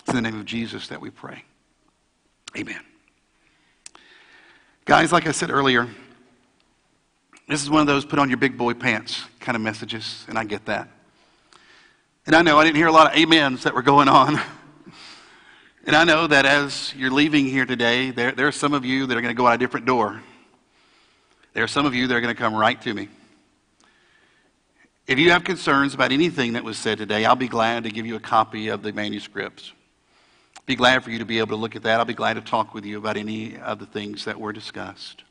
It's 0.01 0.09
in 0.09 0.17
the 0.17 0.23
name 0.23 0.39
of 0.39 0.45
Jesus 0.45 0.89
that 0.89 1.01
we 1.01 1.11
pray. 1.11 1.45
Amen. 2.57 2.81
Guys, 4.87 5.13
like 5.13 5.29
I 5.29 5.33
said 5.33 5.51
earlier, 5.51 5.89
this 7.47 7.63
is 7.63 7.69
one 7.69 7.81
of 7.81 7.87
those 7.87 8.05
put 8.05 8.19
on 8.19 8.29
your 8.29 8.39
big 8.39 8.57
boy 8.57 8.75
pants 8.75 9.23
kind 9.41 9.57
of 9.57 9.63
messages, 9.63 10.25
and 10.29 10.39
I 10.39 10.45
get 10.45 10.65
that. 10.67 10.89
And 12.27 12.35
I 12.35 12.41
know 12.41 12.59
I 12.59 12.65
didn't 12.65 12.77
hear 12.77 12.87
a 12.87 12.93
lot 12.93 13.15
of 13.15 13.23
amens 13.23 13.65
that 13.65 13.75
were 13.75 13.83
going 13.83 14.09
on. 14.09 14.41
and 15.87 15.95
I 15.95 16.05
know 16.05 16.27
that 16.27 16.47
as 16.47 16.95
you're 16.97 17.11
leaving 17.11 17.45
here 17.45 17.67
today, 17.67 18.11
there, 18.11 18.33
there 18.33 18.47
are 18.47 18.53
some 18.53 18.73
of 18.73 18.87
you 18.87 19.07
that 19.07 19.17
are 19.17 19.21
going 19.21 19.35
to 19.35 19.37
go 19.37 19.47
out 19.47 19.55
a 19.55 19.59
different 19.59 19.85
door. 19.85 20.23
There 21.53 21.63
are 21.63 21.69
some 21.69 21.85
of 21.85 21.95
you 21.95 22.07
that 22.07 22.15
are 22.15 22.23
going 22.23 22.35
to 22.35 22.41
come 22.41 22.55
right 22.55 22.81
to 22.81 22.95
me. 22.95 23.09
If 25.07 25.19
you 25.19 25.33
have 25.33 25.45
concerns 25.45 25.93
about 25.93 26.13
anything 26.13 26.55
that 26.55 26.65
was 26.65 26.79
said 26.79 26.97
today, 26.97 27.27
I'll 27.27 27.37
be 27.37 27.49
glad 27.49 27.85
to 27.85 27.91
give 27.91 28.07
you 28.07 28.17
a 28.17 28.21
copy 28.21 28.69
of 28.69 28.83
the 28.83 28.91
manuscripts. 28.91 29.73
Be 30.65 30.77
glad 30.77 31.05
for 31.05 31.11
you 31.11 31.19
to 31.19 31.27
be 31.27 31.39
able 31.41 31.49
to 31.49 31.57
look 31.57 31.77
at 31.77 31.83
that. 31.83 32.01
I'll 32.01 32.07
be 32.07 32.15
glad 32.15 32.35
to 32.35 32.41
talk 32.41 32.73
with 32.73 32.87
you 32.87 32.97
about 32.97 33.19
any 33.19 33.59
of 33.59 33.79
the 33.79 33.85
things 33.85 34.25
that 34.25 34.41
were 34.41 34.55
discussed. 34.55 35.23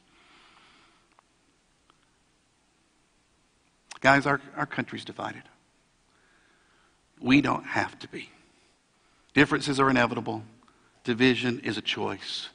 Guys, 4.03 4.25
our, 4.25 4.41
our 4.57 4.65
country's 4.65 5.05
divided. 5.05 5.43
We 7.21 7.39
don't 7.39 7.63
have 7.63 7.97
to 7.99 8.07
be. 8.09 8.29
Differences 9.33 9.79
are 9.79 9.89
inevitable. 9.89 10.43
Division 11.05 11.61
is 11.61 11.77
a 11.77 11.81
choice. 11.81 12.49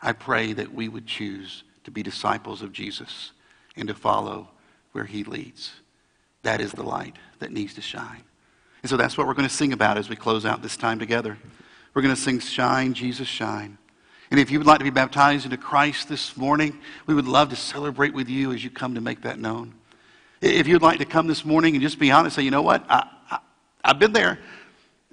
I 0.00 0.12
pray 0.12 0.54
that 0.54 0.72
we 0.72 0.88
would 0.88 1.06
choose 1.06 1.64
to 1.84 1.90
be 1.90 2.02
disciples 2.02 2.62
of 2.62 2.72
Jesus 2.72 3.32
and 3.76 3.86
to 3.88 3.94
follow 3.94 4.48
where 4.92 5.04
he 5.04 5.22
leads. 5.22 5.74
That 6.44 6.62
is 6.62 6.72
the 6.72 6.82
light 6.82 7.16
that 7.40 7.52
needs 7.52 7.74
to 7.74 7.82
shine. 7.82 8.22
And 8.82 8.88
so 8.88 8.96
that's 8.96 9.18
what 9.18 9.26
we're 9.26 9.34
going 9.34 9.48
to 9.48 9.54
sing 9.54 9.74
about 9.74 9.98
as 9.98 10.08
we 10.08 10.16
close 10.16 10.46
out 10.46 10.62
this 10.62 10.78
time 10.78 10.98
together. 10.98 11.36
We're 11.92 12.02
going 12.02 12.14
to 12.14 12.20
sing 12.20 12.40
Shine, 12.40 12.94
Jesus, 12.94 13.28
Shine. 13.28 13.76
And 14.30 14.40
if 14.40 14.50
you 14.50 14.58
would 14.58 14.66
like 14.66 14.78
to 14.78 14.84
be 14.84 14.90
baptized 14.90 15.44
into 15.44 15.58
Christ 15.58 16.08
this 16.08 16.38
morning, 16.38 16.78
we 17.06 17.14
would 17.14 17.28
love 17.28 17.50
to 17.50 17.56
celebrate 17.56 18.14
with 18.14 18.30
you 18.30 18.52
as 18.54 18.64
you 18.64 18.70
come 18.70 18.94
to 18.94 19.00
make 19.02 19.20
that 19.22 19.38
known. 19.38 19.74
If 20.40 20.66
you'd 20.66 20.82
like 20.82 20.98
to 20.98 21.04
come 21.04 21.26
this 21.26 21.44
morning 21.44 21.74
and 21.74 21.82
just 21.82 21.98
be 21.98 22.10
honest, 22.10 22.36
say, 22.36 22.42
you 22.42 22.50
know 22.50 22.62
what? 22.62 22.84
I, 22.90 23.08
I, 23.30 23.38
have 23.84 23.98
been 23.98 24.12
there. 24.12 24.38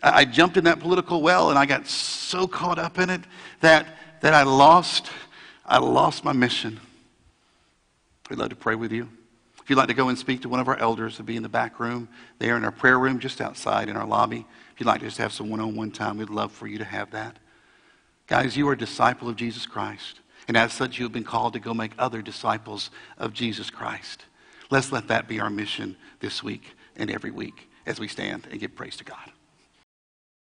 I, 0.02 0.22
I 0.22 0.26
jumped 0.26 0.58
in 0.58 0.66
that 0.66 0.80
political 0.80 1.22
well 1.22 1.50
and 1.50 1.58
I 1.58 1.66
got 1.66 1.88
so 1.88 2.48
caught 2.48 2.80
up 2.80 3.00
in 3.00 3.10
it 3.10 3.22
that, 3.62 3.88
that 4.22 4.34
I 4.34 4.44
lost, 4.44 5.10
I 5.66 5.78
lost 5.78 6.26
my 6.26 6.34
mission. 6.34 6.80
We'd 8.30 8.40
love 8.40 8.50
to 8.50 8.56
pray 8.56 8.76
with 8.76 8.92
you. 8.92 9.10
If 9.62 9.70
you'd 9.70 9.78
like 9.78 9.88
to 9.88 9.94
go 9.94 10.10
and 10.10 10.18
speak 10.18 10.42
to 10.42 10.50
one 10.50 10.60
of 10.60 10.68
our 10.68 10.78
elders, 10.78 11.16
to 11.18 11.24
be 11.24 11.38
in 11.38 11.44
the 11.44 11.50
back 11.50 11.80
room, 11.80 12.10
there 12.38 12.58
in 12.58 12.66
our 12.66 12.72
prayer 12.72 13.00
room, 13.00 13.20
just 13.20 13.40
outside 13.40 13.88
in 13.88 13.96
our 13.96 14.06
lobby. 14.06 14.46
If 14.74 14.80
you'd 14.80 14.88
like 14.88 15.00
to 15.00 15.06
just 15.06 15.20
have 15.20 15.32
some 15.32 15.50
one 15.50 15.62
on 15.62 15.76
one 15.76 15.90
time, 15.90 16.18
we'd 16.18 16.30
love 16.30 16.52
for 16.52 16.68
you 16.68 16.80
to 16.80 16.84
have 16.84 17.12
that. 17.12 17.38
Guys, 18.28 18.58
you 18.58 18.68
are 18.68 18.74
a 18.74 18.78
disciple 18.78 19.30
of 19.30 19.38
Jesus 19.38 19.66
Christ. 19.66 20.20
And 20.50 20.58
as 20.58 20.74
such, 20.74 21.00
you 21.00 21.06
have 21.06 21.14
been 21.14 21.24
called 21.24 21.54
to 21.54 21.60
go 21.60 21.74
make 21.74 21.92
other 21.98 22.22
disciples 22.22 22.90
of 23.18 23.34
Jesus 23.34 23.70
Christ. 23.70 24.26
Let's 24.74 24.92
let 24.92 25.08
that 25.10 25.28
be 25.28 25.40
our 25.40 25.52
mission 25.52 25.96
this 26.20 26.42
week 26.42 26.76
and 26.96 27.12
every 27.12 27.30
week 27.30 27.70
as 27.86 28.00
we 28.00 28.08
stand 28.08 28.48
and 28.50 28.60
give 28.60 28.74
praise 28.74 28.98
to 28.98 29.04
God. 29.04 29.32